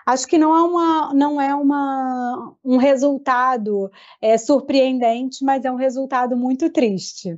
Acho 0.05 0.27
que 0.27 0.37
não 0.37 0.55
é, 0.55 0.61
uma, 0.61 1.13
não 1.13 1.41
é 1.41 1.53
uma, 1.53 2.55
um 2.63 2.77
resultado 2.77 3.91
é, 4.21 4.37
surpreendente, 4.37 5.43
mas 5.43 5.65
é 5.65 5.71
um 5.71 5.75
resultado 5.75 6.35
muito 6.37 6.69
triste. 6.69 7.37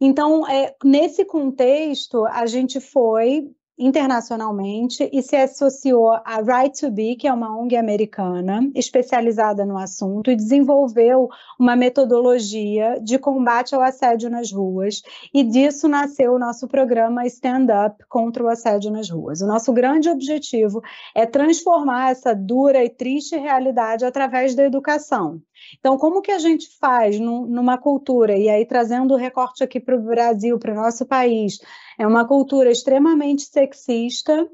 Então, 0.00 0.46
é, 0.46 0.74
nesse 0.84 1.24
contexto, 1.24 2.24
a 2.26 2.46
gente 2.46 2.80
foi 2.80 3.50
internacionalmente 3.78 5.08
e 5.12 5.22
se 5.22 5.36
associou 5.36 6.10
à 6.10 6.40
Right 6.40 6.80
to 6.80 6.90
Be, 6.90 7.16
que 7.16 7.28
é 7.28 7.32
uma 7.32 7.58
ONG 7.58 7.76
americana 7.76 8.60
especializada 8.74 9.64
no 9.64 9.76
assunto, 9.76 10.30
e 10.30 10.36
desenvolveu 10.36 11.28
uma 11.58 11.76
metodologia 11.76 12.98
de 13.02 13.18
combate 13.18 13.74
ao 13.74 13.82
assédio 13.82 14.30
nas 14.30 14.50
ruas. 14.50 15.02
E 15.32 15.42
disso 15.44 15.88
nasceu 15.88 16.34
o 16.34 16.38
nosso 16.38 16.66
programa 16.66 17.26
Stand 17.26 17.66
Up 17.86 18.04
contra 18.08 18.42
o 18.42 18.48
assédio 18.48 18.90
nas 18.90 19.10
ruas. 19.10 19.40
O 19.42 19.46
nosso 19.46 19.72
grande 19.72 20.08
objetivo 20.08 20.82
é 21.14 21.26
transformar 21.26 22.10
essa 22.10 22.34
dura 22.34 22.82
e 22.84 22.88
triste 22.88 23.36
realidade 23.36 24.04
através 24.04 24.54
da 24.54 24.64
educação. 24.64 25.40
Então, 25.78 25.96
como 25.98 26.22
que 26.22 26.30
a 26.30 26.38
gente 26.38 26.68
faz 26.78 27.18
num, 27.18 27.46
numa 27.46 27.78
cultura, 27.78 28.36
e 28.36 28.48
aí 28.48 28.64
trazendo 28.66 29.14
o 29.14 29.16
recorte 29.16 29.62
aqui 29.62 29.80
para 29.80 29.96
o 29.96 30.02
Brasil, 30.02 30.58
para 30.58 30.72
o 30.72 30.76
nosso 30.76 31.06
país, 31.06 31.58
é 31.98 32.06
uma 32.06 32.26
cultura 32.26 32.70
extremamente 32.70 33.42
sexista, 33.42 34.48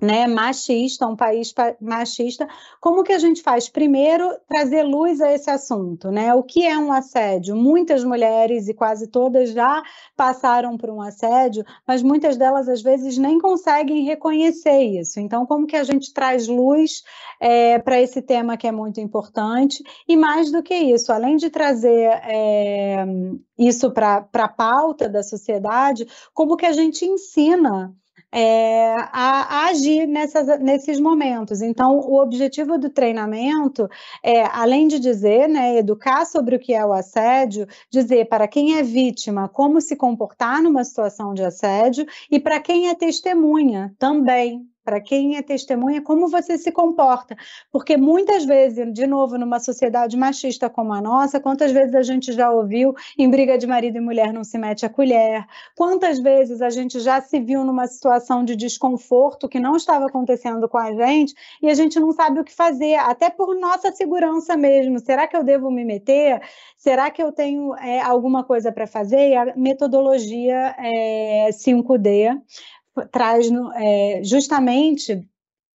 né, 0.00 0.28
machista, 0.28 1.08
um 1.08 1.16
país 1.16 1.52
machista, 1.80 2.46
como 2.80 3.02
que 3.02 3.12
a 3.12 3.18
gente 3.18 3.42
faz? 3.42 3.68
Primeiro, 3.68 4.32
trazer 4.48 4.84
luz 4.84 5.20
a 5.20 5.32
esse 5.32 5.50
assunto, 5.50 6.10
né? 6.10 6.32
O 6.34 6.42
que 6.44 6.64
é 6.64 6.78
um 6.78 6.92
assédio? 6.92 7.56
Muitas 7.56 8.04
mulheres 8.04 8.68
e 8.68 8.74
quase 8.74 9.08
todas 9.08 9.50
já 9.50 9.82
passaram 10.16 10.76
por 10.78 10.88
um 10.88 11.02
assédio, 11.02 11.64
mas 11.86 12.00
muitas 12.00 12.36
delas 12.36 12.68
às 12.68 12.80
vezes 12.80 13.18
nem 13.18 13.40
conseguem 13.40 14.04
reconhecer 14.04 14.82
isso. 14.82 15.18
Então, 15.18 15.44
como 15.44 15.66
que 15.66 15.76
a 15.76 15.82
gente 15.82 16.12
traz 16.12 16.46
luz 16.46 17.02
é, 17.40 17.80
para 17.80 18.00
esse 18.00 18.22
tema 18.22 18.56
que 18.56 18.68
é 18.68 18.72
muito 18.72 19.00
importante? 19.00 19.82
E 20.06 20.16
mais 20.16 20.52
do 20.52 20.62
que 20.62 20.74
isso, 20.74 21.12
além 21.12 21.36
de 21.36 21.50
trazer 21.50 22.08
é, 22.22 23.04
isso 23.58 23.90
para 23.90 24.28
a 24.32 24.48
pauta 24.48 25.08
da 25.08 25.24
sociedade, 25.24 26.06
como 26.32 26.56
que 26.56 26.66
a 26.66 26.72
gente 26.72 27.04
ensina 27.04 27.92
é, 28.32 28.94
a, 28.94 29.08
a, 29.12 29.66
agir 29.66 30.06
nessas, 30.06 30.60
nesses 30.60 31.00
momentos. 31.00 31.62
Então, 31.62 31.98
o 31.98 32.20
objetivo 32.20 32.78
do 32.78 32.90
treinamento 32.90 33.88
é, 34.22 34.44
além 34.44 34.86
de 34.88 34.98
dizer, 34.98 35.48
né, 35.48 35.76
educar 35.76 36.24
sobre 36.26 36.56
o 36.56 36.58
que 36.58 36.74
é 36.74 36.84
o 36.84 36.92
assédio, 36.92 37.66
dizer 37.90 38.28
para 38.28 38.46
quem 38.46 38.76
é 38.76 38.82
vítima 38.82 39.48
como 39.48 39.80
se 39.80 39.96
comportar 39.96 40.62
numa 40.62 40.84
situação 40.84 41.34
de 41.34 41.42
assédio 41.42 42.06
e 42.30 42.38
para 42.38 42.60
quem 42.60 42.88
é 42.88 42.94
testemunha 42.94 43.94
também 43.98 44.68
para 44.88 45.02
quem 45.02 45.36
é 45.36 45.42
testemunha, 45.42 46.00
como 46.00 46.28
você 46.28 46.56
se 46.56 46.72
comporta. 46.72 47.36
Porque 47.70 47.98
muitas 47.98 48.46
vezes, 48.46 48.90
de 48.90 49.06
novo, 49.06 49.36
numa 49.36 49.60
sociedade 49.60 50.16
machista 50.16 50.70
como 50.70 50.94
a 50.94 51.02
nossa, 51.02 51.38
quantas 51.38 51.70
vezes 51.72 51.94
a 51.94 52.00
gente 52.00 52.32
já 52.32 52.50
ouviu 52.50 52.94
em 53.18 53.28
briga 53.28 53.58
de 53.58 53.66
marido 53.66 53.98
e 53.98 54.00
mulher 54.00 54.32
não 54.32 54.42
se 54.42 54.56
mete 54.56 54.86
a 54.86 54.88
colher? 54.88 55.44
Quantas 55.76 56.18
vezes 56.18 56.62
a 56.62 56.70
gente 56.70 57.00
já 57.00 57.20
se 57.20 57.38
viu 57.38 57.64
numa 57.64 57.86
situação 57.86 58.42
de 58.42 58.56
desconforto 58.56 59.46
que 59.46 59.60
não 59.60 59.76
estava 59.76 60.06
acontecendo 60.06 60.66
com 60.70 60.78
a 60.78 60.90
gente 60.90 61.34
e 61.62 61.68
a 61.68 61.74
gente 61.74 62.00
não 62.00 62.10
sabe 62.10 62.40
o 62.40 62.44
que 62.44 62.54
fazer, 62.54 62.94
até 62.94 63.28
por 63.28 63.54
nossa 63.54 63.92
segurança 63.92 64.56
mesmo. 64.56 64.98
Será 65.00 65.26
que 65.26 65.36
eu 65.36 65.44
devo 65.44 65.70
me 65.70 65.84
meter? 65.84 66.40
Será 66.78 67.10
que 67.10 67.22
eu 67.22 67.30
tenho 67.30 67.74
é, 67.74 68.00
alguma 68.00 68.42
coisa 68.42 68.72
para 68.72 68.86
fazer? 68.86 69.28
E 69.28 69.36
a 69.36 69.54
metodologia 69.54 70.74
é, 70.78 71.50
5D 71.52 72.40
traz 73.10 73.48
é, 73.76 74.20
justamente 74.24 75.26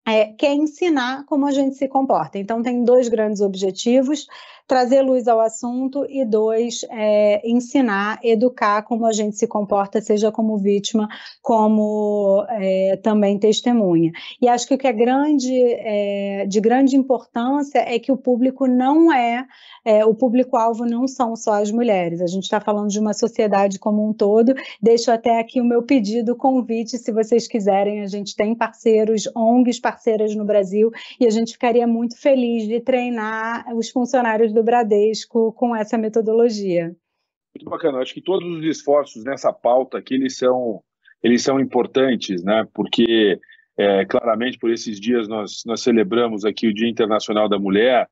é, 0.05 0.25
quer 0.33 0.53
ensinar 0.53 1.25
como 1.25 1.45
a 1.45 1.51
gente 1.51 1.75
se 1.75 1.87
comporta. 1.87 2.37
Então, 2.37 2.61
tem 2.61 2.83
dois 2.83 3.07
grandes 3.07 3.41
objetivos: 3.41 4.27
trazer 4.67 5.01
luz 5.01 5.27
ao 5.27 5.39
assunto 5.39 6.05
e 6.09 6.25
dois, 6.25 6.85
é, 6.89 7.41
ensinar, 7.47 8.19
educar 8.23 8.83
como 8.83 9.05
a 9.05 9.11
gente 9.11 9.37
se 9.37 9.47
comporta, 9.47 10.01
seja 10.01 10.31
como 10.31 10.57
vítima, 10.57 11.07
como 11.41 12.45
é, 12.49 12.97
também 12.97 13.37
testemunha. 13.37 14.11
E 14.41 14.47
acho 14.47 14.67
que 14.67 14.73
o 14.73 14.77
que 14.77 14.87
é 14.87 14.93
grande, 14.93 15.53
é, 15.53 16.45
de 16.47 16.61
grande 16.61 16.95
importância 16.95 17.79
é 17.79 17.99
que 17.99 18.11
o 18.11 18.17
público 18.17 18.65
não 18.67 19.11
é, 19.11 19.45
é 19.85 20.05
o 20.05 20.15
público-alvo 20.15 20.85
não 20.85 21.07
são 21.07 21.35
só 21.35 21.61
as 21.61 21.71
mulheres. 21.71 22.21
A 22.21 22.27
gente 22.27 22.43
está 22.43 22.61
falando 22.61 22.89
de 22.89 22.99
uma 22.99 23.13
sociedade 23.13 23.77
como 23.77 24.07
um 24.07 24.13
todo. 24.13 24.53
Deixo 24.81 25.11
até 25.11 25.39
aqui 25.39 25.59
o 25.59 25.65
meu 25.65 25.83
pedido, 25.83 26.35
convite, 26.35 26.97
se 26.97 27.11
vocês 27.11 27.47
quiserem. 27.47 28.01
A 28.01 28.07
gente 28.07 28.35
tem 28.35 28.55
parceiros, 28.55 29.29
ONGs 29.35 29.79
parceiras 29.79 30.35
no 30.35 30.45
Brasil, 30.45 30.89
e 31.19 31.27
a 31.27 31.29
gente 31.29 31.53
ficaria 31.53 31.85
muito 31.85 32.17
feliz 32.17 32.67
de 32.67 32.79
treinar 32.79 33.65
os 33.75 33.89
funcionários 33.89 34.52
do 34.53 34.63
Bradesco 34.63 35.51
com 35.53 35.75
essa 35.75 35.97
metodologia. 35.97 36.95
Muito 37.55 37.69
bacana. 37.69 37.99
acho 37.99 38.13
que 38.13 38.21
todos 38.21 38.47
os 38.57 38.63
esforços 38.65 39.23
nessa 39.23 39.51
pauta 39.51 39.97
aqui, 39.97 40.15
eles 40.15 40.37
são, 40.37 40.81
eles 41.21 41.43
são 41.43 41.59
importantes, 41.59 42.43
né? 42.43 42.67
Porque, 42.73 43.39
é, 43.77 44.05
claramente, 44.05 44.57
por 44.57 44.71
esses 44.71 44.99
dias 44.99 45.27
nós, 45.27 45.63
nós 45.65 45.81
celebramos 45.81 46.45
aqui 46.45 46.67
o 46.67 46.73
Dia 46.73 46.89
Internacional 46.89 47.47
da 47.47 47.59
Mulher, 47.59 48.07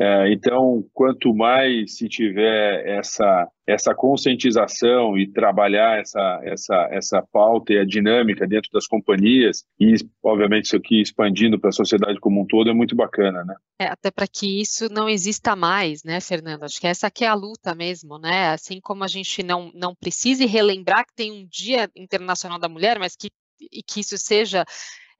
é, 0.00 0.32
então, 0.32 0.82
quanto 0.94 1.34
mais 1.34 1.98
se 1.98 2.08
tiver 2.08 2.88
essa, 2.88 3.46
essa 3.66 3.94
conscientização 3.94 5.18
e 5.18 5.30
trabalhar 5.30 6.00
essa, 6.00 6.40
essa, 6.42 6.88
essa 6.90 7.22
pauta 7.30 7.74
e 7.74 7.78
a 7.78 7.84
dinâmica 7.84 8.46
dentro 8.46 8.70
das 8.72 8.86
companhias, 8.86 9.62
e 9.78 9.96
obviamente 10.22 10.64
isso 10.64 10.76
aqui 10.76 11.02
expandindo 11.02 11.60
para 11.60 11.68
a 11.68 11.72
sociedade 11.72 12.18
como 12.18 12.40
um 12.40 12.46
todo, 12.46 12.70
é 12.70 12.72
muito 12.72 12.96
bacana, 12.96 13.44
né? 13.44 13.54
É, 13.78 13.88
até 13.88 14.10
para 14.10 14.26
que 14.26 14.62
isso 14.62 14.90
não 14.90 15.06
exista 15.06 15.54
mais, 15.54 16.02
né, 16.02 16.18
Fernando? 16.18 16.64
Acho 16.64 16.80
que 16.80 16.86
essa 16.86 17.08
aqui 17.08 17.26
é 17.26 17.28
a 17.28 17.34
luta 17.34 17.74
mesmo, 17.74 18.18
né? 18.18 18.52
Assim 18.52 18.80
como 18.80 19.04
a 19.04 19.08
gente 19.08 19.42
não, 19.42 19.70
não 19.74 19.94
precise 19.94 20.46
relembrar 20.46 21.04
que 21.04 21.14
tem 21.14 21.30
um 21.30 21.46
Dia 21.46 21.90
Internacional 21.94 22.58
da 22.58 22.70
Mulher, 22.70 22.98
mas 22.98 23.14
que, 23.14 23.28
que 23.86 24.00
isso 24.00 24.16
seja 24.16 24.64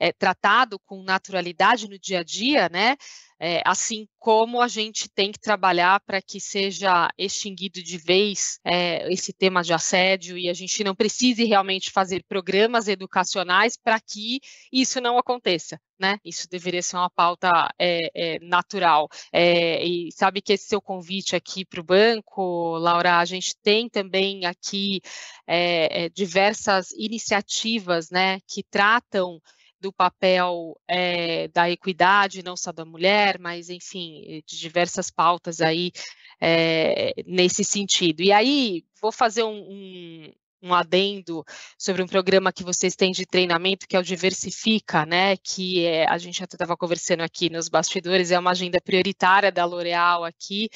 é, 0.01 0.13
tratado 0.13 0.81
com 0.87 1.03
naturalidade 1.03 1.87
no 1.89 1.99
dia 1.99 2.21
a 2.21 2.25
dia, 2.25 2.69
né? 2.71 2.97
É, 3.43 3.63
assim 3.65 4.07
como 4.19 4.61
a 4.61 4.69
gente 4.69 5.09
tem 5.09 5.33
que 5.33 5.41
trabalhar 5.41 5.99
para 6.01 6.21
que 6.21 6.39
seja 6.39 7.09
extinguido 7.17 7.83
de 7.83 7.97
vez 7.97 8.59
é, 8.63 9.11
esse 9.11 9.33
tema 9.33 9.63
de 9.63 9.73
assédio 9.73 10.37
e 10.37 10.47
a 10.47 10.53
gente 10.53 10.85
não 10.85 10.95
precise 10.95 11.45
realmente 11.45 11.91
fazer 11.91 12.23
programas 12.29 12.87
educacionais 12.87 13.79
para 13.83 13.99
que 13.99 14.41
isso 14.71 15.01
não 15.01 15.17
aconteça. 15.17 15.81
Né? 15.99 16.19
Isso 16.25 16.49
deveria 16.51 16.83
ser 16.83 16.97
uma 16.97 17.11
pauta 17.11 17.51
é, 17.79 18.11
é, 18.15 18.39
natural. 18.41 19.09
É, 19.33 19.85
e 19.87 20.11
sabe 20.13 20.43
que 20.43 20.53
esse 20.53 20.67
seu 20.67 20.81
convite 20.81 21.35
aqui 21.37 21.65
para 21.65 21.81
o 21.81 21.85
banco, 21.85 22.77
Laura, 22.79 23.19
a 23.19 23.25
gente 23.25 23.55
tem 23.63 23.89
também 23.89 24.45
aqui 24.45 25.01
é, 25.47 26.11
diversas 26.11 26.91
iniciativas 26.93 28.11
né, 28.11 28.39
que 28.47 28.63
tratam 28.63 29.41
do 29.81 29.93
papel 29.93 30.79
é, 30.89 31.49
da 31.49 31.71
equidade, 31.71 32.43
não 32.43 32.57
só 32.57 32.73
da 32.73 32.85
mulher, 32.85 33.39
mas, 33.39 33.71
enfim, 33.71 34.43
de 34.47 34.59
diversas 34.59 35.11
pautas 35.11 35.61
aí 35.61 35.93
é, 36.41 37.13
nesse 37.27 37.63
sentido. 37.65 38.23
E 38.23 38.33
aí, 38.33 38.85
vou 39.01 39.13
fazer 39.13 39.45
um, 39.45 39.51
um, 39.51 40.33
um, 40.63 40.75
adendo 40.75 41.45
sobre 41.79 42.03
um 42.03 42.07
programa 42.07 42.53
que 42.53 42.65
vocês 42.65 42.97
têm 42.97 43.13
de 43.13 43.27
treinamento, 43.27 43.87
que 43.87 43.97
é 43.97 44.01
o 44.01 44.03
Diversifica, 44.03 45.05
né, 45.05 45.37
que 45.37 45.85
é, 45.85 46.07
a 46.09 46.17
gente 46.19 46.43
até 46.43 46.55
estava 46.57 46.77
conversando 46.77 47.23
aqui 47.23 47.51
nos 47.51 47.69
bastidores, 47.69 48.31
é 48.31 48.39
uma 48.39 48.51
agenda 48.53 48.81
prioritária 48.81 49.53
da 49.53 49.65
L'Oréal 49.65 50.25
aqui, 50.25 50.71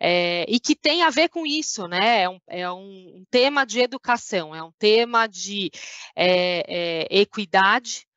é, 0.00 0.44
e 0.48 0.60
que 0.60 0.76
tem 0.76 1.02
a 1.02 1.10
ver 1.10 1.28
com 1.28 1.46
isso, 1.46 1.86
né, 1.88 2.22
é 2.22 2.28
um, 2.28 2.40
é 2.48 2.70
um 2.70 3.24
tema 3.30 3.64
de 3.64 3.80
educação, 3.80 4.54
é 4.54 4.62
um 4.62 4.72
tema 4.78 5.26
de 5.26 5.70
equidade, 7.10 8.07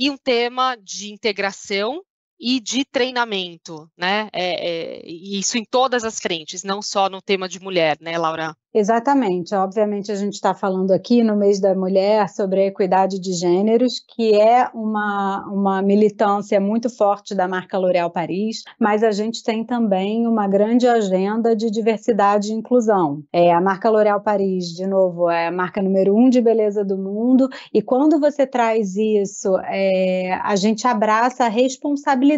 e 0.00 0.08
um 0.08 0.16
tema 0.16 0.76
de 0.76 1.12
integração 1.12 2.02
e 2.40 2.58
de 2.58 2.84
treinamento, 2.84 3.86
né? 3.96 4.28
É, 4.32 5.02
é, 5.02 5.06
isso 5.06 5.58
em 5.58 5.64
todas 5.64 6.04
as 6.04 6.18
frentes, 6.18 6.64
não 6.64 6.80
só 6.80 7.10
no 7.10 7.20
tema 7.20 7.46
de 7.46 7.60
mulher, 7.60 7.98
né, 8.00 8.16
Laura? 8.16 8.54
Exatamente. 8.72 9.52
Obviamente, 9.52 10.12
a 10.12 10.14
gente 10.14 10.34
está 10.34 10.54
falando 10.54 10.92
aqui 10.92 11.24
no 11.24 11.36
mês 11.36 11.60
da 11.60 11.74
mulher 11.74 12.28
sobre 12.28 12.60
a 12.60 12.66
equidade 12.66 13.18
de 13.18 13.32
gêneros, 13.32 13.94
que 14.14 14.40
é 14.40 14.68
uma, 14.72 15.44
uma 15.52 15.82
militância 15.82 16.60
muito 16.60 16.88
forte 16.88 17.34
da 17.34 17.48
marca 17.48 17.76
L'Oréal 17.76 18.10
Paris, 18.10 18.62
mas 18.78 19.02
a 19.02 19.10
gente 19.10 19.42
tem 19.42 19.64
também 19.64 20.24
uma 20.26 20.46
grande 20.46 20.86
agenda 20.86 21.54
de 21.54 21.68
diversidade 21.68 22.52
e 22.52 22.54
inclusão. 22.54 23.24
É, 23.32 23.52
a 23.52 23.60
marca 23.60 23.90
L'Oréal 23.90 24.20
Paris, 24.20 24.66
de 24.66 24.86
novo, 24.86 25.28
é 25.28 25.48
a 25.48 25.52
marca 25.52 25.82
número 25.82 26.16
um 26.16 26.30
de 26.30 26.40
beleza 26.40 26.84
do 26.84 26.96
mundo, 26.96 27.48
e 27.74 27.82
quando 27.82 28.20
você 28.20 28.46
traz 28.46 28.94
isso, 28.94 29.58
é, 29.64 30.38
a 30.44 30.54
gente 30.54 30.86
abraça 30.86 31.44
a 31.44 31.48
responsabilidade 31.48 32.29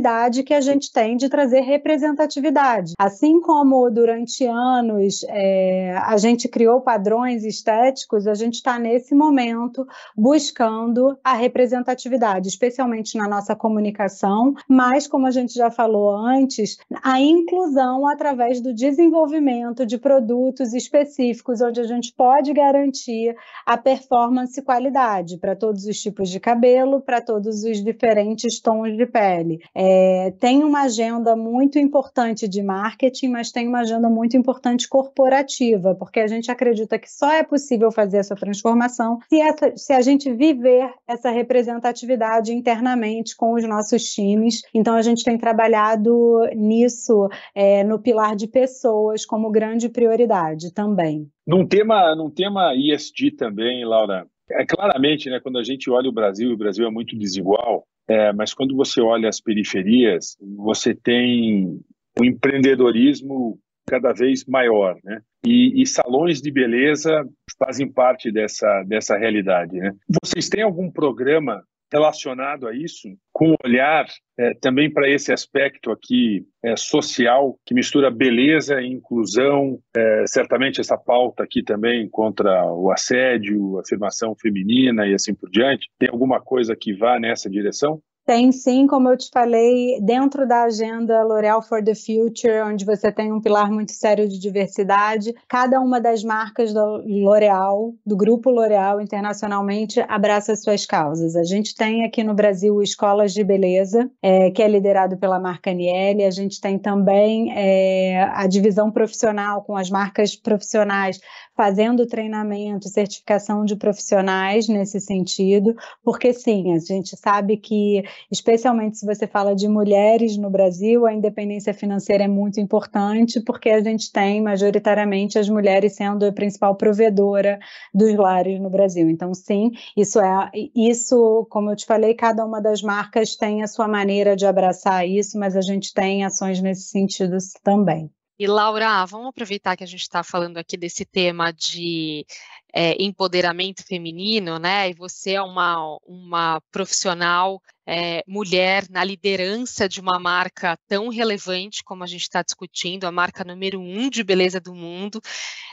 que 0.42 0.54
a 0.54 0.60
gente 0.60 0.92
tem 0.92 1.16
de 1.16 1.28
trazer 1.28 1.60
representatividade. 1.60 2.94
Assim 2.98 3.40
como 3.40 3.90
durante 3.90 4.46
anos 4.46 5.24
é, 5.28 5.96
a 5.96 6.16
gente 6.16 6.48
criou 6.48 6.80
padrões 6.80 7.44
estéticos, 7.44 8.26
a 8.26 8.34
gente 8.34 8.54
está 8.54 8.78
nesse 8.78 9.14
momento 9.14 9.86
buscando 10.16 11.16
a 11.24 11.34
representatividade, 11.34 12.48
especialmente 12.48 13.16
na 13.16 13.28
nossa 13.28 13.56
comunicação, 13.56 14.54
mas, 14.68 15.06
como 15.06 15.26
a 15.26 15.30
gente 15.30 15.54
já 15.54 15.70
falou 15.70 16.14
antes, 16.14 16.78
a 17.02 17.20
inclusão 17.20 18.06
através 18.06 18.60
do 18.60 18.74
desenvolvimento 18.74 19.84
de 19.84 19.98
produtos 19.98 20.72
específicos, 20.72 21.60
onde 21.60 21.80
a 21.80 21.84
gente 21.84 22.12
pode 22.14 22.52
garantir 22.52 23.34
a 23.66 23.76
performance 23.76 24.58
e 24.58 24.62
qualidade 24.62 25.38
para 25.38 25.56
todos 25.56 25.84
os 25.86 26.00
tipos 26.00 26.28
de 26.28 26.38
cabelo, 26.38 27.00
para 27.00 27.20
todos 27.20 27.64
os 27.64 27.82
diferentes 27.82 28.60
tons 28.60 28.96
de 28.96 29.06
pele. 29.06 29.60
É, 29.84 30.30
tem 30.38 30.62
uma 30.62 30.82
agenda 30.82 31.34
muito 31.34 31.76
importante 31.76 32.46
de 32.46 32.62
marketing, 32.62 33.30
mas 33.30 33.50
tem 33.50 33.66
uma 33.66 33.80
agenda 33.80 34.08
muito 34.08 34.36
importante 34.36 34.88
corporativa, 34.88 35.92
porque 35.96 36.20
a 36.20 36.28
gente 36.28 36.52
acredita 36.52 37.00
que 37.00 37.10
só 37.10 37.32
é 37.32 37.42
possível 37.42 37.90
fazer 37.90 38.18
essa 38.18 38.36
transformação 38.36 39.18
se, 39.28 39.40
essa, 39.40 39.76
se 39.76 39.92
a 39.92 40.00
gente 40.00 40.32
viver 40.32 40.88
essa 41.04 41.30
representatividade 41.30 42.52
internamente 42.52 43.36
com 43.36 43.54
os 43.54 43.66
nossos 43.66 44.04
times. 44.04 44.62
Então, 44.72 44.94
a 44.94 45.02
gente 45.02 45.24
tem 45.24 45.36
trabalhado 45.36 46.42
nisso, 46.54 47.28
é, 47.52 47.82
no 47.82 47.98
pilar 47.98 48.36
de 48.36 48.46
pessoas, 48.46 49.26
como 49.26 49.50
grande 49.50 49.88
prioridade 49.88 50.72
também. 50.72 51.28
Num 51.44 51.66
tema, 51.66 52.14
num 52.14 52.30
tema 52.30 52.72
ESG 52.72 53.32
também, 53.32 53.84
Laura, 53.84 54.28
é 54.48 54.64
claramente, 54.64 55.28
né, 55.28 55.40
quando 55.40 55.58
a 55.58 55.64
gente 55.64 55.90
olha 55.90 56.08
o 56.08 56.12
Brasil, 56.12 56.52
o 56.52 56.56
Brasil 56.56 56.86
é 56.86 56.90
muito 56.90 57.18
desigual, 57.18 57.84
é, 58.08 58.32
mas 58.32 58.52
quando 58.52 58.76
você 58.76 59.00
olha 59.00 59.28
as 59.28 59.40
periferias, 59.40 60.36
você 60.56 60.94
tem 60.94 61.80
o 62.18 62.24
empreendedorismo 62.24 63.58
cada 63.86 64.12
vez 64.12 64.44
maior, 64.46 64.96
né? 65.02 65.20
E, 65.44 65.82
e, 65.82 65.86
salões 65.86 66.40
de 66.40 66.52
beleza 66.52 67.28
fazem 67.58 67.90
parte 67.90 68.30
dessa, 68.30 68.84
dessa 68.84 69.16
realidade, 69.16 69.76
né? 69.76 69.92
Vocês 70.22 70.48
têm 70.48 70.62
algum 70.62 70.90
programa 70.90 71.62
relacionado 71.92 72.66
a 72.66 72.74
isso, 72.74 73.08
com 73.32 73.54
olhar 73.64 74.06
é, 74.38 74.54
também 74.54 74.90
para 74.90 75.08
esse 75.08 75.32
aspecto 75.32 75.90
aqui 75.90 76.46
é, 76.64 76.74
social, 76.74 77.58
que 77.66 77.74
mistura 77.74 78.10
beleza 78.10 78.80
e 78.80 78.86
inclusão, 78.86 79.78
é, 79.94 80.24
certamente 80.26 80.80
essa 80.80 80.96
pauta 80.96 81.44
aqui 81.44 81.62
também 81.62 82.08
contra 82.08 82.64
o 82.72 82.90
assédio, 82.90 83.78
afirmação 83.78 84.34
feminina 84.34 85.06
e 85.06 85.14
assim 85.14 85.34
por 85.34 85.50
diante, 85.50 85.88
tem 85.98 86.08
alguma 86.08 86.40
coisa 86.40 86.74
que 86.74 86.94
vá 86.94 87.18
nessa 87.20 87.50
direção? 87.50 88.00
Tem 88.32 88.50
sim, 88.50 88.86
como 88.86 89.10
eu 89.10 89.16
te 89.18 89.28
falei, 89.30 90.00
dentro 90.00 90.48
da 90.48 90.62
agenda 90.62 91.22
L'Oréal 91.22 91.60
for 91.60 91.84
the 91.84 91.94
Future, 91.94 92.62
onde 92.64 92.82
você 92.82 93.12
tem 93.12 93.30
um 93.30 93.42
pilar 93.42 93.70
muito 93.70 93.92
sério 93.92 94.26
de 94.26 94.38
diversidade, 94.38 95.34
cada 95.46 95.78
uma 95.78 96.00
das 96.00 96.24
marcas 96.24 96.72
do 96.72 97.02
L'Oréal, 97.06 97.92
do 98.06 98.16
grupo 98.16 98.48
L'Oréal 98.48 99.02
internacionalmente, 99.02 100.00
abraça 100.08 100.56
suas 100.56 100.86
causas. 100.86 101.36
A 101.36 101.44
gente 101.44 101.74
tem 101.74 102.06
aqui 102.06 102.24
no 102.24 102.32
Brasil 102.32 102.80
Escolas 102.80 103.34
de 103.34 103.44
Beleza, 103.44 104.10
é, 104.22 104.50
que 104.50 104.62
é 104.62 104.66
liderado 104.66 105.18
pela 105.18 105.38
marca 105.38 105.70
Aniele, 105.70 106.24
a 106.24 106.30
gente 106.30 106.58
tem 106.58 106.78
também 106.78 107.52
é, 107.54 108.30
a 108.32 108.46
divisão 108.46 108.90
profissional 108.90 109.60
com 109.62 109.76
as 109.76 109.90
marcas 109.90 110.34
profissionais 110.34 111.20
fazendo 111.54 112.06
treinamento, 112.06 112.88
certificação 112.88 113.64
de 113.64 113.76
profissionais 113.76 114.68
nesse 114.68 114.98
sentido, 115.00 115.76
porque 116.02 116.32
sim, 116.32 116.72
a 116.72 116.78
gente 116.78 117.16
sabe 117.16 117.56
que, 117.56 118.02
especialmente 118.30 118.98
se 118.98 119.06
você 119.06 119.26
fala 119.26 119.54
de 119.54 119.68
mulheres 119.68 120.36
no 120.36 120.50
Brasil, 120.50 121.06
a 121.06 121.12
independência 121.12 121.72
financeira 121.72 122.24
é 122.24 122.28
muito 122.28 122.60
importante, 122.60 123.40
porque 123.40 123.70
a 123.70 123.80
gente 123.82 124.10
tem 124.12 124.42
majoritariamente 124.42 125.38
as 125.38 125.48
mulheres 125.48 125.94
sendo 125.94 126.26
a 126.26 126.32
principal 126.32 126.76
provedora 126.76 127.58
dos 127.94 128.14
lares 128.16 128.60
no 128.60 128.70
Brasil. 128.70 129.08
Então, 129.08 129.32
sim, 129.34 129.70
isso 129.96 130.20
é 130.20 130.50
isso, 130.74 131.46
como 131.50 131.70
eu 131.70 131.76
te 131.76 131.86
falei, 131.86 132.14
cada 132.14 132.44
uma 132.44 132.60
das 132.60 132.82
marcas 132.82 133.36
tem 133.36 133.62
a 133.62 133.66
sua 133.66 133.88
maneira 133.88 134.36
de 134.36 134.46
abraçar 134.46 135.06
isso, 135.08 135.38
mas 135.38 135.56
a 135.56 135.60
gente 135.60 135.92
tem 135.92 136.24
ações 136.24 136.60
nesse 136.60 136.88
sentido 136.88 137.36
também. 137.62 138.10
E 138.38 138.46
Laura, 138.48 139.04
vamos 139.04 139.28
aproveitar 139.28 139.76
que 139.76 139.84
a 139.84 139.86
gente 139.86 140.00
está 140.00 140.24
falando 140.24 140.56
aqui 140.56 140.76
desse 140.76 141.04
tema 141.04 141.52
de 141.52 142.26
é, 142.72 142.96
empoderamento 143.02 143.84
feminino, 143.84 144.58
né? 144.58 144.90
E 144.90 144.94
você 144.94 145.32
é 145.32 145.42
uma, 145.42 145.98
uma 146.06 146.60
profissional 146.70 147.60
é, 147.86 148.22
mulher 148.26 148.86
na 148.88 149.04
liderança 149.04 149.88
de 149.88 150.00
uma 150.00 150.18
marca 150.18 150.78
tão 150.88 151.08
relevante 151.08 151.82
como 151.84 152.04
a 152.04 152.06
gente 152.06 152.22
está 152.22 152.42
discutindo, 152.42 153.04
a 153.04 153.12
marca 153.12 153.44
número 153.44 153.80
um 153.80 154.08
de 154.08 154.22
beleza 154.22 154.60
do 154.60 154.74
mundo. 154.74 155.20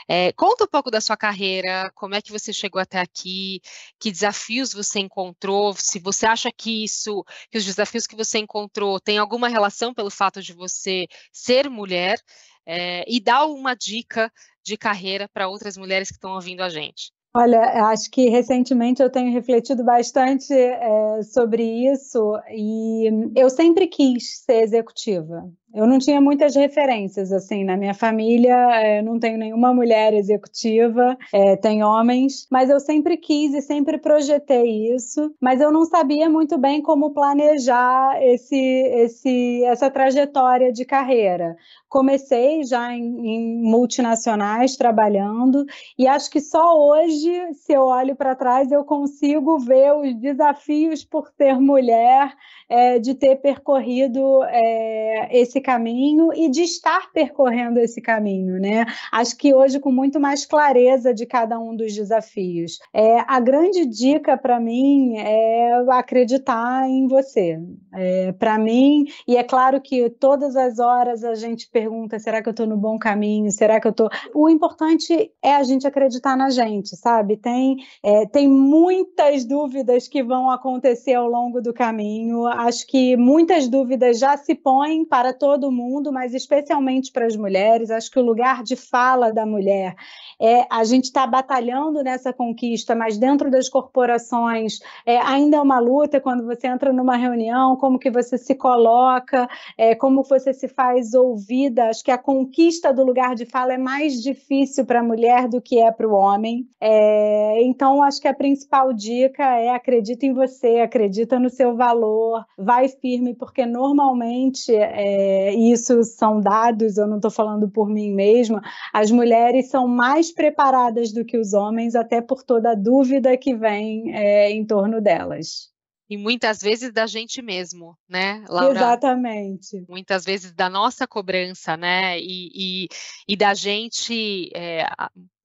É, 0.08 0.32
conta 0.32 0.64
um 0.64 0.68
pouco 0.68 0.90
da 0.90 1.00
sua 1.00 1.16
carreira, 1.16 1.90
como 1.94 2.14
é 2.14 2.20
que 2.20 2.32
você 2.32 2.52
chegou 2.52 2.80
até 2.80 2.98
aqui, 2.98 3.60
que 3.98 4.10
desafios 4.10 4.72
você 4.72 4.98
encontrou, 4.98 5.72
se 5.74 6.00
você 6.00 6.26
acha 6.26 6.50
que 6.52 6.84
isso, 6.84 7.24
que 7.50 7.58
os 7.58 7.64
desafios 7.64 8.06
que 8.06 8.16
você 8.16 8.38
encontrou 8.38 8.98
têm 9.00 9.18
alguma 9.18 9.48
relação 9.48 9.94
pelo 9.94 10.10
fato 10.10 10.42
de 10.42 10.52
você 10.52 11.06
ser 11.32 11.70
mulher, 11.70 12.18
é, 12.66 13.04
e 13.08 13.20
dá 13.20 13.44
uma 13.46 13.74
dica 13.74 14.32
de 14.62 14.76
carreira 14.76 15.28
para 15.32 15.48
outras 15.48 15.76
mulheres 15.76 16.08
que 16.08 16.16
estão 16.16 16.32
ouvindo 16.32 16.62
a 16.62 16.68
gente. 16.68 17.12
Olha, 17.32 17.60
acho 17.90 18.10
que 18.10 18.28
recentemente 18.28 19.00
eu 19.00 19.08
tenho 19.08 19.32
refletido 19.32 19.84
bastante 19.84 20.52
é, 20.52 21.22
sobre 21.22 21.62
isso 21.62 22.34
e 22.50 23.08
eu 23.36 23.48
sempre 23.48 23.86
quis 23.86 24.40
ser 24.40 24.62
executiva. 24.62 25.48
Eu 25.72 25.86
não 25.86 25.98
tinha 25.98 26.20
muitas 26.20 26.56
referências, 26.56 27.32
assim, 27.32 27.62
na 27.62 27.76
minha 27.76 27.94
família, 27.94 28.56
é, 28.80 29.00
não 29.02 29.20
tenho 29.20 29.38
nenhuma 29.38 29.72
mulher 29.72 30.12
executiva, 30.14 31.16
é, 31.32 31.56
tem 31.56 31.84
homens, 31.84 32.48
mas 32.50 32.68
eu 32.68 32.80
sempre 32.80 33.16
quis 33.16 33.54
e 33.54 33.62
sempre 33.62 33.96
projetei 33.96 34.92
isso, 34.92 35.32
mas 35.40 35.60
eu 35.60 35.70
não 35.70 35.84
sabia 35.84 36.28
muito 36.28 36.58
bem 36.58 36.82
como 36.82 37.12
planejar 37.12 38.20
esse, 38.20 38.56
esse, 38.56 39.64
essa 39.64 39.88
trajetória 39.88 40.72
de 40.72 40.84
carreira. 40.84 41.56
Comecei 41.88 42.64
já 42.64 42.92
em, 42.92 43.26
em 43.26 43.62
multinacionais 43.62 44.76
trabalhando 44.76 45.64
e 45.96 46.06
acho 46.06 46.30
que 46.30 46.40
só 46.40 46.76
hoje, 46.78 47.30
se 47.54 47.72
eu 47.72 47.82
olho 47.82 48.16
para 48.16 48.34
trás, 48.34 48.72
eu 48.72 48.84
consigo 48.84 49.58
ver 49.58 49.92
os 49.94 50.14
desafios 50.16 51.04
por 51.04 51.30
ser 51.36 51.60
mulher, 51.60 52.32
é, 52.68 52.98
de 53.00 53.14
ter 53.14 53.36
percorrido 53.36 54.44
é, 54.44 55.28
esse 55.36 55.59
caminho 55.60 56.32
e 56.34 56.48
de 56.48 56.62
estar 56.62 57.10
percorrendo 57.12 57.78
esse 57.78 58.00
caminho, 58.00 58.58
né? 58.60 58.86
Acho 59.12 59.36
que 59.36 59.54
hoje 59.54 59.78
com 59.78 59.90
muito 59.90 60.18
mais 60.20 60.44
clareza 60.46 61.12
de 61.14 61.26
cada 61.26 61.58
um 61.58 61.74
dos 61.74 61.94
desafios. 61.94 62.78
É, 62.92 63.20
a 63.26 63.40
grande 63.40 63.86
dica 63.86 64.36
para 64.36 64.58
mim 64.60 65.16
é 65.16 65.72
acreditar 65.90 66.88
em 66.88 67.06
você. 67.06 67.58
É, 67.92 68.32
para 68.32 68.58
mim, 68.58 69.04
e 69.26 69.36
é 69.36 69.42
claro 69.42 69.80
que 69.80 70.10
todas 70.10 70.56
as 70.56 70.78
horas 70.78 71.24
a 71.24 71.34
gente 71.34 71.68
pergunta: 71.70 72.18
será 72.18 72.42
que 72.42 72.48
eu 72.48 72.52
estou 72.52 72.66
no 72.66 72.76
bom 72.76 72.98
caminho? 72.98 73.50
Será 73.50 73.80
que 73.80 73.86
eu 73.86 73.92
estou? 73.92 74.08
O 74.34 74.48
importante 74.48 75.32
é 75.42 75.54
a 75.54 75.62
gente 75.62 75.86
acreditar 75.86 76.36
na 76.36 76.50
gente, 76.50 76.96
sabe? 76.96 77.36
Tem, 77.36 77.76
é, 78.02 78.26
tem 78.26 78.48
muitas 78.48 79.44
dúvidas 79.44 80.08
que 80.08 80.22
vão 80.22 80.50
acontecer 80.50 81.14
ao 81.14 81.28
longo 81.28 81.60
do 81.60 81.72
caminho 81.72 82.10
Acho 82.46 82.86
que 82.86 83.16
muitas 83.16 83.68
dúvidas 83.68 84.18
já 84.18 84.36
se 84.36 84.54
põem 84.54 85.04
para 85.04 85.32
todo 85.50 85.72
mundo, 85.72 86.12
mas 86.12 86.32
especialmente 86.32 87.10
para 87.10 87.26
as 87.26 87.34
mulheres. 87.34 87.90
Acho 87.90 88.08
que 88.08 88.20
o 88.20 88.22
lugar 88.22 88.62
de 88.62 88.76
fala 88.76 89.32
da 89.32 89.44
mulher 89.44 89.96
é 90.40 90.64
a 90.70 90.84
gente 90.84 91.04
está 91.04 91.26
batalhando 91.26 92.04
nessa 92.04 92.32
conquista, 92.32 92.94
mas 92.94 93.18
dentro 93.18 93.50
das 93.50 93.68
corporações 93.68 94.78
é, 95.04 95.18
ainda 95.18 95.56
é 95.56 95.60
uma 95.60 95.80
luta 95.80 96.20
quando 96.20 96.46
você 96.46 96.68
entra 96.68 96.92
numa 96.92 97.16
reunião, 97.16 97.76
como 97.76 97.98
que 97.98 98.10
você 98.10 98.38
se 98.38 98.54
coloca, 98.54 99.48
é, 99.76 99.94
como 99.96 100.22
você 100.22 100.54
se 100.54 100.68
faz 100.68 101.14
ouvida. 101.14 101.88
Acho 101.88 102.04
que 102.04 102.12
a 102.12 102.18
conquista 102.18 102.92
do 102.92 103.04
lugar 103.04 103.34
de 103.34 103.44
fala 103.44 103.74
é 103.74 103.78
mais 103.78 104.22
difícil 104.22 104.86
para 104.86 105.00
a 105.00 105.02
mulher 105.02 105.48
do 105.48 105.60
que 105.60 105.80
é 105.80 105.90
para 105.90 106.08
o 106.08 106.12
homem. 106.12 106.68
É, 106.80 107.62
então, 107.64 108.02
acho 108.04 108.20
que 108.20 108.28
a 108.28 108.34
principal 108.34 108.92
dica 108.92 109.42
é 109.58 109.70
acredita 109.70 110.24
em 110.24 110.32
você, 110.32 110.78
acredita 110.78 111.40
no 111.40 111.50
seu 111.50 111.74
valor, 111.74 112.44
vai 112.56 112.88
firme, 112.88 113.34
porque 113.34 113.66
normalmente, 113.66 114.72
é, 114.74 115.39
isso 115.54 116.02
são 116.04 116.40
dados, 116.40 116.96
eu 116.96 117.06
não 117.06 117.16
estou 117.16 117.30
falando 117.30 117.68
por 117.68 117.88
mim 117.88 118.12
mesma, 118.12 118.62
as 118.92 119.10
mulheres 119.10 119.70
são 119.70 119.86
mais 119.88 120.32
preparadas 120.32 121.12
do 121.12 121.24
que 121.24 121.38
os 121.38 121.52
homens, 121.52 121.94
até 121.94 122.20
por 122.20 122.42
toda 122.42 122.72
a 122.72 122.74
dúvida 122.74 123.36
que 123.36 123.54
vem 123.54 124.14
é, 124.14 124.50
em 124.50 124.64
torno 124.64 125.00
delas 125.00 125.70
e 126.10 126.16
muitas 126.16 126.60
vezes 126.60 126.92
da 126.92 127.06
gente 127.06 127.40
mesmo, 127.40 127.96
né, 128.08 128.44
Laura? 128.48 128.76
Exatamente. 128.76 129.84
Muitas 129.88 130.24
vezes 130.24 130.52
da 130.52 130.68
nossa 130.68 131.06
cobrança, 131.06 131.76
né, 131.76 132.18
e, 132.18 132.50
e, 132.52 132.88
e 133.28 133.36
da 133.36 133.54
gente, 133.54 134.50
é, 134.52 134.84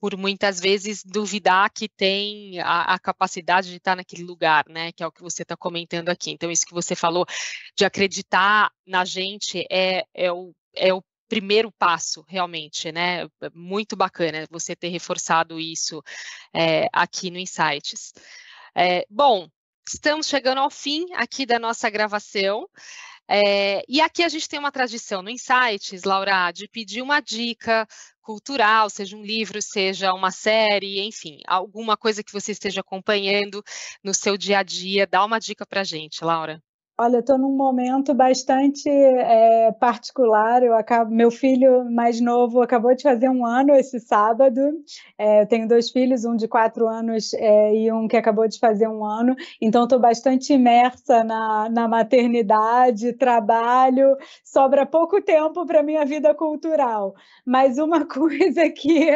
por 0.05 0.15
muitas 0.15 0.59
vezes, 0.59 1.03
duvidar 1.03 1.67
que 1.71 1.89
tem 1.89 2.59
a, 2.59 2.93
a, 2.93 2.99
capacidade 2.99 3.71
de 3.71 3.77
estar 3.77 3.95
naquele 3.95 4.21
lugar, 4.21 4.63
né, 4.69 4.91
que 4.91 5.01
é 5.01 5.07
o 5.07 5.11
que 5.11 5.23
você 5.23 5.41
está 5.41 5.57
comentando 5.57 6.09
aqui. 6.09 6.29
Então, 6.29 6.51
isso 6.51 6.63
que 6.63 6.75
você 6.75 6.95
falou 6.95 7.25
de 7.75 7.83
acreditar 7.85 8.71
na 8.85 9.03
gente 9.03 9.65
é, 9.67 10.05
é, 10.13 10.31
o, 10.31 10.53
é 10.75 10.93
o 10.93 11.03
primeiro 11.27 11.71
passo, 11.71 12.23
realmente, 12.27 12.91
né? 12.91 13.27
Muito 13.51 13.95
bacana 13.95 14.45
você 14.51 14.75
ter 14.75 14.89
reforçado 14.89 15.59
isso 15.59 16.03
é, 16.53 16.87
aqui 16.93 17.31
no 17.31 17.39
Insights. 17.39 18.13
É, 18.75 19.07
bom, 19.09 19.47
estamos 19.91 20.27
chegando 20.27 20.59
ao 20.59 20.69
fim 20.69 21.03
aqui 21.15 21.47
da 21.47 21.57
nossa 21.57 21.89
gravação. 21.89 22.69
É, 23.27 23.83
e 23.87 24.01
aqui 24.01 24.23
a 24.23 24.29
gente 24.29 24.47
tem 24.47 24.59
uma 24.59 24.71
tradição 24.71 25.21
no 25.21 25.29
Insights, 25.29 26.03
Laura, 26.03 26.51
de 26.51 26.67
pedir 26.67 27.01
uma 27.01 27.19
dica 27.19 27.87
cultural, 28.21 28.89
seja 28.89 29.15
um 29.17 29.23
livro, 29.23 29.61
seja 29.61 30.13
uma 30.13 30.31
série, 30.31 31.01
enfim, 31.01 31.39
alguma 31.47 31.97
coisa 31.97 32.23
que 32.23 32.33
você 32.33 32.51
esteja 32.51 32.81
acompanhando 32.81 33.63
no 34.03 34.13
seu 34.13 34.37
dia 34.37 34.59
a 34.59 34.63
dia. 34.63 35.07
Dá 35.07 35.23
uma 35.25 35.39
dica 35.39 35.65
para 35.65 35.81
a 35.81 35.83
gente, 35.83 36.23
Laura. 36.23 36.61
Olha, 36.97 37.19
estou 37.19 37.37
num 37.37 37.51
momento 37.51 38.13
bastante 38.13 38.87
é, 38.89 39.69
particular. 39.73 40.63
Eu 40.63 40.73
acabo, 40.73 41.13
meu 41.13 41.29
filho 41.29 41.83
mais 41.91 42.21
novo 42.21 42.61
acabou 42.61 42.95
de 42.95 43.03
fazer 43.03 43.27
um 43.27 43.45
ano 43.45 43.75
esse 43.75 43.99
sábado. 43.99 44.61
É, 45.17 45.41
eu 45.41 45.45
tenho 45.45 45.67
dois 45.67 45.89
filhos, 45.89 46.23
um 46.23 46.37
de 46.37 46.47
quatro 46.47 46.87
anos 46.87 47.33
é, 47.33 47.75
e 47.75 47.91
um 47.91 48.07
que 48.07 48.15
acabou 48.15 48.47
de 48.47 48.57
fazer 48.59 48.87
um 48.87 49.03
ano. 49.03 49.35
Então, 49.59 49.83
estou 49.83 49.99
bastante 49.99 50.53
imersa 50.53 51.21
na, 51.21 51.67
na 51.69 51.85
maternidade, 51.85 53.11
trabalho. 53.11 54.15
Sobra 54.41 54.85
pouco 54.85 55.21
tempo 55.21 55.65
para 55.65 55.83
minha 55.83 56.05
vida 56.05 56.33
cultural. 56.33 57.13
Mas 57.45 57.77
uma 57.77 58.05
coisa 58.07 58.69
que, 58.69 59.09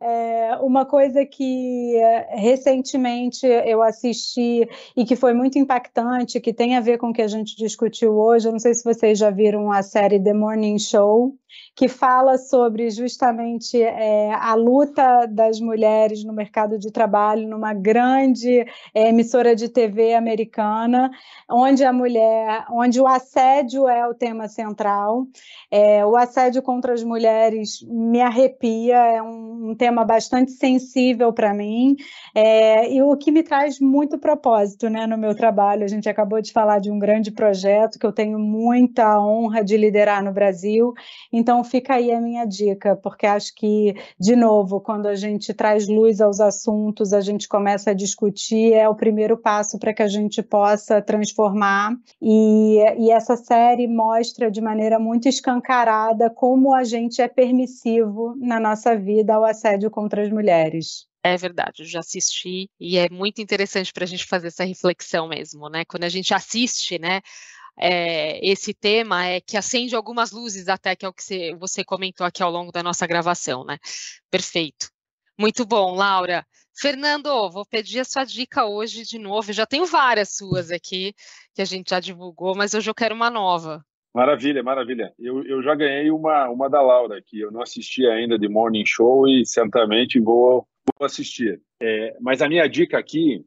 é, 0.00 0.56
uma 0.60 0.84
coisa 0.84 1.24
que 1.24 1.94
recentemente 2.30 3.46
eu 3.46 3.80
assisti 3.80 4.68
e 4.96 5.04
que 5.04 5.14
foi 5.14 5.32
muito 5.32 5.56
impactante, 5.56 6.40
que 6.40 6.52
tem 6.52 6.76
a 6.76 6.80
ver 6.80 6.98
com 6.98 7.11
que 7.12 7.22
a 7.22 7.28
gente 7.28 7.56
discutiu 7.56 8.16
hoje. 8.16 8.48
Eu 8.48 8.52
não 8.52 8.58
sei 8.58 8.74
se 8.74 8.84
vocês 8.84 9.18
já 9.18 9.30
viram 9.30 9.70
a 9.70 9.82
série 9.82 10.22
The 10.22 10.32
Morning 10.32 10.78
Show, 10.78 11.34
que 11.74 11.88
fala 11.88 12.36
sobre 12.38 12.90
justamente 12.90 13.80
é, 13.80 14.32
a 14.34 14.54
luta 14.54 15.26
das 15.26 15.60
mulheres 15.60 16.24
no 16.24 16.32
mercado 16.32 16.78
de 16.78 16.90
trabalho 16.90 17.48
numa 17.48 17.72
grande 17.72 18.66
é, 18.94 19.08
emissora 19.08 19.56
de 19.56 19.68
TV 19.68 20.14
americana, 20.14 21.10
onde 21.50 21.84
a 21.84 21.92
mulher, 21.92 22.66
onde 22.70 23.00
o 23.00 23.06
assédio 23.06 23.88
é 23.88 24.06
o 24.06 24.14
tema 24.14 24.48
central. 24.48 25.26
É, 25.70 26.04
o 26.04 26.16
assédio 26.16 26.62
contra 26.62 26.92
as 26.92 27.02
mulheres 27.02 27.82
me 27.88 28.20
arrepia, 28.20 28.96
é 28.96 29.22
um, 29.22 29.70
um 29.70 29.74
tema 29.74 30.04
bastante 30.04 30.52
sensível 30.52 31.32
para 31.32 31.54
mim 31.54 31.96
é, 32.34 32.92
e 32.92 33.02
o 33.02 33.16
que 33.16 33.30
me 33.30 33.42
traz 33.42 33.80
muito 33.80 34.18
propósito, 34.18 34.88
né, 34.88 35.06
no 35.06 35.16
meu 35.18 35.34
trabalho. 35.34 35.84
A 35.84 35.88
gente 35.88 36.08
acabou 36.08 36.40
de 36.40 36.52
falar 36.52 36.78
de 36.78 36.90
um 36.90 36.98
grande 36.98 37.30
projeto 37.30 37.98
que 37.98 38.06
eu 38.06 38.12
tenho 38.12 38.38
muita 38.38 39.20
honra 39.20 39.64
de 39.64 39.76
liderar 39.76 40.22
no 40.22 40.32
Brasil. 40.32 40.92
Então, 41.42 41.64
fica 41.64 41.94
aí 41.94 42.12
a 42.12 42.20
minha 42.20 42.44
dica, 42.44 42.94
porque 42.94 43.26
acho 43.26 43.52
que, 43.56 43.96
de 44.16 44.36
novo, 44.36 44.80
quando 44.80 45.06
a 45.08 45.16
gente 45.16 45.52
traz 45.52 45.88
luz 45.88 46.20
aos 46.20 46.38
assuntos, 46.38 47.12
a 47.12 47.20
gente 47.20 47.48
começa 47.48 47.90
a 47.90 47.94
discutir, 47.94 48.72
é 48.72 48.88
o 48.88 48.94
primeiro 48.94 49.36
passo 49.36 49.76
para 49.76 49.92
que 49.92 50.04
a 50.04 50.06
gente 50.06 50.40
possa 50.40 51.02
transformar. 51.02 51.96
E, 52.22 52.76
e 52.96 53.10
essa 53.10 53.36
série 53.36 53.88
mostra 53.88 54.52
de 54.52 54.60
maneira 54.60 55.00
muito 55.00 55.28
escancarada 55.28 56.30
como 56.30 56.72
a 56.72 56.84
gente 56.84 57.20
é 57.20 57.26
permissivo 57.26 58.36
na 58.38 58.60
nossa 58.60 58.96
vida 58.96 59.34
ao 59.34 59.44
assédio 59.44 59.90
contra 59.90 60.22
as 60.22 60.30
mulheres. 60.30 61.08
É 61.24 61.36
verdade, 61.36 61.82
eu 61.82 61.86
já 61.86 61.98
assisti 61.98 62.70
e 62.78 62.98
é 62.98 63.08
muito 63.10 63.42
interessante 63.42 63.92
para 63.92 64.04
a 64.04 64.06
gente 64.06 64.26
fazer 64.26 64.46
essa 64.46 64.64
reflexão 64.64 65.26
mesmo, 65.26 65.68
né? 65.68 65.84
Quando 65.84 66.04
a 66.04 66.08
gente 66.08 66.32
assiste, 66.32 67.00
né, 67.00 67.20
é, 67.78 68.38
esse 68.46 68.74
tema 68.74 69.26
é 69.26 69.40
que 69.40 69.56
acende 69.56 69.94
algumas 69.94 70.30
luzes 70.30 70.68
até 70.68 70.94
que 70.94 71.04
é 71.04 71.08
o 71.08 71.12
que 71.12 71.54
você, 71.56 71.84
comentou 71.84 72.26
aqui 72.26 72.42
ao 72.42 72.50
longo 72.50 72.70
da 72.70 72.82
nossa 72.82 73.06
gravação, 73.06 73.64
né? 73.64 73.78
Perfeito. 74.30 74.90
Muito 75.38 75.64
bom, 75.64 75.94
Laura. 75.94 76.46
Fernando, 76.78 77.50
vou 77.50 77.66
pedir 77.66 78.00
a 78.00 78.04
sua 78.04 78.24
dica 78.24 78.64
hoje 78.66 79.04
de 79.04 79.18
novo. 79.18 79.50
Eu 79.50 79.54
já 79.54 79.66
tenho 79.66 79.86
várias 79.86 80.36
suas 80.36 80.70
aqui 80.70 81.14
que 81.54 81.62
a 81.62 81.64
gente 81.64 81.90
já 81.90 82.00
divulgou, 82.00 82.54
mas 82.54 82.74
hoje 82.74 82.88
eu 82.88 82.94
quero 82.94 83.14
uma 83.14 83.30
nova. 83.30 83.84
Maravilha, 84.14 84.62
maravilha. 84.62 85.12
Eu, 85.18 85.42
eu 85.44 85.62
já 85.62 85.74
ganhei 85.74 86.10
uma, 86.10 86.48
uma 86.50 86.68
da 86.68 86.82
Laura, 86.82 87.22
que 87.24 87.40
eu 87.40 87.50
não 87.50 87.62
assisti 87.62 88.06
ainda 88.06 88.38
de 88.38 88.48
Morning 88.48 88.84
Show 88.86 89.26
e 89.26 89.44
certamente 89.46 90.20
vou, 90.20 90.66
vou 90.98 91.06
assistir. 91.06 91.60
É, 91.80 92.16
mas 92.20 92.42
a 92.42 92.48
minha 92.48 92.66
dica 92.68 92.98
aqui 92.98 93.44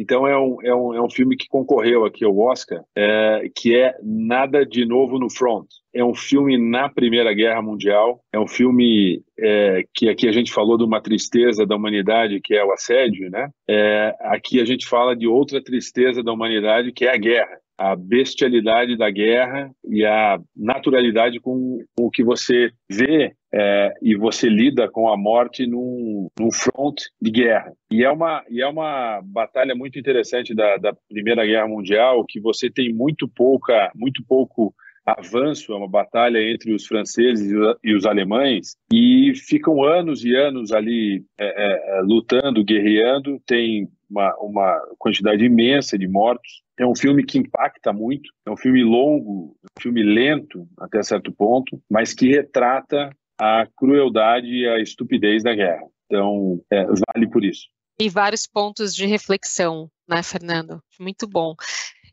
então 0.00 0.26
é 0.26 0.38
um, 0.38 0.62
é 0.62 0.74
um, 0.74 0.94
é 0.94 1.02
um 1.02 1.10
filme 1.10 1.36
que 1.36 1.48
concorreu 1.48 2.04
aqui 2.04 2.24
ao 2.24 2.38
Oscar, 2.38 2.82
é, 2.96 3.50
que 3.54 3.76
é 3.76 3.96
Nada 4.02 4.64
de 4.64 4.84
Novo 4.84 5.18
no 5.18 5.30
Front. 5.30 5.66
É 5.94 6.04
um 6.04 6.14
filme 6.14 6.56
na 6.56 6.88
Primeira 6.88 7.32
Guerra 7.32 7.62
Mundial, 7.62 8.20
é 8.32 8.38
um 8.38 8.46
filme 8.46 9.22
é, 9.38 9.84
que 9.94 10.08
aqui 10.08 10.28
a 10.28 10.32
gente 10.32 10.52
falou 10.52 10.78
de 10.78 10.84
uma 10.84 11.00
tristeza 11.00 11.66
da 11.66 11.74
humanidade, 11.74 12.40
que 12.42 12.54
é 12.54 12.64
o 12.64 12.72
assédio, 12.72 13.30
né? 13.30 13.48
É, 13.68 14.14
aqui 14.20 14.60
a 14.60 14.64
gente 14.64 14.86
fala 14.86 15.16
de 15.16 15.26
outra 15.26 15.62
tristeza 15.62 16.22
da 16.22 16.32
humanidade, 16.32 16.92
que 16.92 17.04
é 17.04 17.14
a 17.14 17.16
guerra 17.16 17.58
a 17.78 17.94
bestialidade 17.94 18.96
da 18.96 19.08
guerra 19.08 19.70
e 19.88 20.04
a 20.04 20.38
naturalidade 20.56 21.38
com 21.38 21.78
o 21.98 22.10
que 22.10 22.24
você 22.24 22.72
vê 22.90 23.32
é, 23.54 23.94
e 24.02 24.16
você 24.16 24.48
lida 24.48 24.90
com 24.90 25.08
a 25.08 25.16
morte 25.16 25.64
num, 25.66 26.28
num 26.38 26.50
front 26.50 26.96
de 27.22 27.30
guerra. 27.30 27.72
E 27.90 28.02
é 28.02 28.10
uma, 28.10 28.44
e 28.50 28.60
é 28.60 28.66
uma 28.66 29.20
batalha 29.24 29.74
muito 29.76 29.98
interessante 29.98 30.54
da, 30.54 30.76
da 30.76 30.92
Primeira 31.08 31.46
Guerra 31.46 31.68
Mundial, 31.68 32.24
que 32.28 32.40
você 32.40 32.68
tem 32.68 32.92
muito 32.92 33.28
pouca, 33.28 33.92
muito 33.94 34.24
pouco 34.26 34.74
avanço, 35.06 35.72
é 35.72 35.76
uma 35.76 35.88
batalha 35.88 36.38
entre 36.38 36.74
os 36.74 36.86
franceses 36.86 37.50
e 37.82 37.94
os 37.94 38.04
alemães, 38.04 38.76
e 38.92 39.32
ficam 39.34 39.82
anos 39.82 40.24
e 40.24 40.34
anos 40.34 40.72
ali 40.72 41.24
é, 41.38 41.46
é, 41.46 42.00
lutando, 42.02 42.64
guerreando, 42.64 43.40
tem 43.46 43.88
uma, 44.08 44.34
uma 44.36 44.80
quantidade 44.98 45.44
imensa 45.44 45.98
de 45.98 46.08
mortos. 46.08 46.62
É 46.78 46.86
um 46.86 46.94
filme 46.94 47.24
que 47.24 47.38
impacta 47.38 47.92
muito, 47.92 48.30
é 48.46 48.50
um 48.50 48.56
filme 48.56 48.82
longo, 48.84 49.56
um 49.64 49.82
filme 49.82 50.02
lento 50.02 50.68
até 50.78 51.02
certo 51.02 51.32
ponto, 51.32 51.80
mas 51.90 52.14
que 52.14 52.28
retrata 52.28 53.10
a 53.38 53.66
crueldade 53.76 54.46
e 54.46 54.68
a 54.68 54.80
estupidez 54.80 55.42
da 55.42 55.54
guerra. 55.54 55.86
Então, 56.06 56.60
é, 56.70 56.84
vale 56.84 57.28
por 57.30 57.44
isso. 57.44 57.68
E 58.00 58.08
vários 58.08 58.46
pontos 58.46 58.94
de 58.94 59.06
reflexão, 59.06 59.90
né, 60.08 60.22
Fernando? 60.22 60.80
Muito 61.00 61.26
bom. 61.26 61.54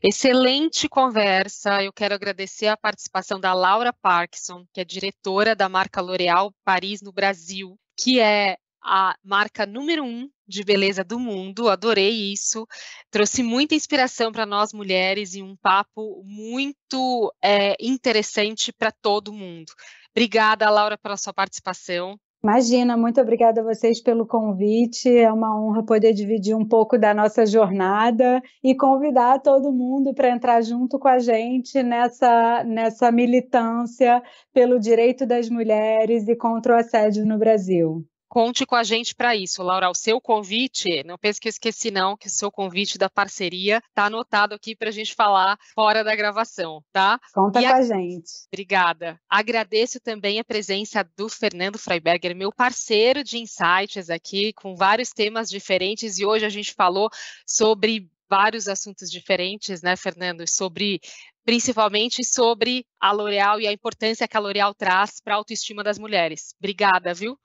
Excelente 0.02 0.88
conversa. 0.88 1.82
Eu 1.82 1.92
quero 1.92 2.14
agradecer 2.14 2.66
a 2.66 2.76
participação 2.76 3.40
da 3.40 3.54
Laura 3.54 3.92
Parkinson, 3.92 4.64
que 4.72 4.80
é 4.80 4.84
diretora 4.84 5.54
da 5.54 5.68
marca 5.68 6.00
L'Oréal 6.00 6.52
Paris 6.64 7.00
no 7.02 7.12
Brasil, 7.12 7.76
que 7.98 8.20
é 8.20 8.56
a 8.86 9.16
marca 9.24 9.66
número 9.66 10.04
um 10.04 10.30
de 10.46 10.62
beleza 10.62 11.02
do 11.02 11.18
mundo. 11.18 11.68
Adorei 11.68 12.32
isso. 12.32 12.66
Trouxe 13.10 13.42
muita 13.42 13.74
inspiração 13.74 14.30
para 14.30 14.46
nós 14.46 14.72
mulheres 14.72 15.34
e 15.34 15.42
um 15.42 15.56
papo 15.56 16.22
muito 16.24 17.34
é, 17.42 17.76
interessante 17.80 18.72
para 18.72 18.92
todo 18.92 19.32
mundo. 19.32 19.72
Obrigada, 20.12 20.70
Laura, 20.70 20.96
pela 20.96 21.16
sua 21.16 21.34
participação. 21.34 22.16
Imagina, 22.42 22.96
muito 22.96 23.20
obrigada 23.20 23.60
a 23.60 23.64
vocês 23.64 24.00
pelo 24.00 24.24
convite. 24.24 25.08
É 25.08 25.32
uma 25.32 25.58
honra 25.60 25.84
poder 25.84 26.12
dividir 26.12 26.54
um 26.54 26.64
pouco 26.64 26.96
da 26.96 27.12
nossa 27.12 27.44
jornada 27.44 28.40
e 28.62 28.72
convidar 28.72 29.40
todo 29.40 29.72
mundo 29.72 30.14
para 30.14 30.30
entrar 30.30 30.62
junto 30.62 30.96
com 30.96 31.08
a 31.08 31.18
gente 31.18 31.82
nessa, 31.82 32.62
nessa 32.62 33.10
militância 33.10 34.22
pelo 34.52 34.78
direito 34.78 35.26
das 35.26 35.48
mulheres 35.48 36.28
e 36.28 36.36
contra 36.36 36.74
o 36.74 36.78
assédio 36.78 37.26
no 37.26 37.36
Brasil. 37.36 38.06
Conte 38.28 38.66
com 38.66 38.74
a 38.74 38.82
gente 38.82 39.14
para 39.14 39.36
isso, 39.36 39.62
Laura. 39.62 39.88
O 39.88 39.94
seu 39.94 40.20
convite, 40.20 41.02
não 41.04 41.16
pense 41.16 41.40
que 41.40 41.48
eu 41.48 41.50
esqueci, 41.50 41.90
não, 41.90 42.16
que 42.16 42.26
o 42.26 42.30
seu 42.30 42.50
convite 42.50 42.98
da 42.98 43.08
parceria 43.08 43.78
está 43.88 44.06
anotado 44.06 44.54
aqui 44.54 44.74
para 44.74 44.88
a 44.88 44.92
gente 44.92 45.14
falar 45.14 45.56
fora 45.74 46.02
da 46.02 46.14
gravação, 46.14 46.82
tá? 46.92 47.20
Conta 47.32 47.60
e 47.60 47.64
com 47.64 47.72
a... 47.72 47.76
a 47.76 47.82
gente. 47.82 48.30
Obrigada. 48.52 49.20
Agradeço 49.28 50.00
também 50.00 50.40
a 50.40 50.44
presença 50.44 51.08
do 51.16 51.28
Fernando 51.28 51.78
Freiberger, 51.78 52.34
meu 52.34 52.52
parceiro 52.52 53.22
de 53.22 53.38
insights 53.38 54.10
aqui, 54.10 54.52
com 54.52 54.74
vários 54.74 55.10
temas 55.10 55.48
diferentes, 55.48 56.18
e 56.18 56.26
hoje 56.26 56.44
a 56.44 56.50
gente 56.50 56.74
falou 56.74 57.08
sobre 57.46 58.10
vários 58.28 58.66
assuntos 58.66 59.08
diferentes, 59.08 59.82
né, 59.82 59.94
Fernando? 59.96 60.48
Sobre 60.48 61.00
principalmente 61.44 62.24
sobre 62.24 62.84
a 63.00 63.12
L'Oréal 63.12 63.60
e 63.60 63.68
a 63.68 63.72
importância 63.72 64.26
que 64.26 64.36
a 64.36 64.40
L'Oréal 64.40 64.74
traz 64.74 65.20
para 65.20 65.34
a 65.34 65.36
autoestima 65.36 65.84
das 65.84 65.96
mulheres. 65.96 66.52
Obrigada, 66.58 67.14
viu? 67.14 67.38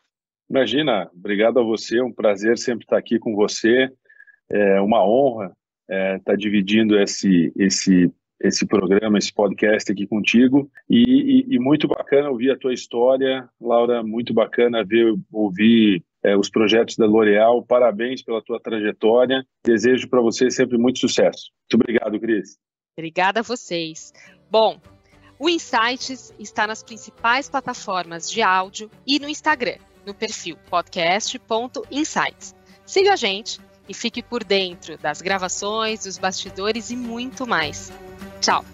Imagina, 0.52 1.10
obrigado 1.16 1.62
a 1.62 1.64
você, 1.64 2.00
é 2.00 2.04
um 2.04 2.12
prazer 2.12 2.58
sempre 2.58 2.84
estar 2.84 2.98
aqui 2.98 3.18
com 3.18 3.34
você, 3.34 3.90
é 4.50 4.82
uma 4.82 5.02
honra 5.02 5.56
é, 5.90 6.18
estar 6.18 6.36
dividindo 6.36 7.00
esse, 7.00 7.54
esse, 7.56 8.12
esse 8.38 8.68
programa, 8.68 9.18
esse 9.18 9.34
podcast 9.34 9.90
aqui 9.90 10.06
contigo, 10.06 10.70
e, 10.90 11.46
e, 11.50 11.56
e 11.56 11.58
muito 11.58 11.88
bacana 11.88 12.30
ouvir 12.30 12.52
a 12.52 12.58
tua 12.58 12.74
história, 12.74 13.48
Laura, 13.62 14.04
muito 14.04 14.34
bacana 14.34 14.84
ver, 14.84 15.16
ouvir 15.32 16.04
é, 16.22 16.36
os 16.36 16.50
projetos 16.50 16.98
da 16.98 17.06
L'Oréal, 17.06 17.64
parabéns 17.64 18.22
pela 18.22 18.44
tua 18.44 18.60
trajetória, 18.60 19.46
desejo 19.66 20.10
para 20.10 20.20
você 20.20 20.52
sempre 20.52 20.78
muito 20.78 21.00
sucesso. 21.00 21.50
Muito 21.62 21.82
obrigado, 21.82 22.20
Cris. 22.20 22.58
Obrigada 22.98 23.40
a 23.40 23.44
vocês. 23.44 24.12
Bom, 24.50 24.82
o 25.40 25.48
Insights 25.48 26.36
está 26.38 26.68
nas 26.68 26.84
principais 26.84 27.50
plataformas 27.50 28.30
de 28.30 28.42
áudio 28.42 28.92
e 29.08 29.18
no 29.18 29.30
Instagram 29.30 29.78
no 30.06 30.14
perfil 30.14 30.58
podcast.insights. 30.70 32.56
Siga 32.86 33.14
a 33.14 33.16
gente 33.16 33.60
e 33.88 33.94
fique 33.94 34.22
por 34.22 34.44
dentro 34.44 34.98
das 34.98 35.22
gravações, 35.22 36.04
dos 36.04 36.18
bastidores 36.18 36.92
e 36.92 36.96
muito 36.96 37.48
mais. 37.48 37.92
Tchau! 38.40 38.66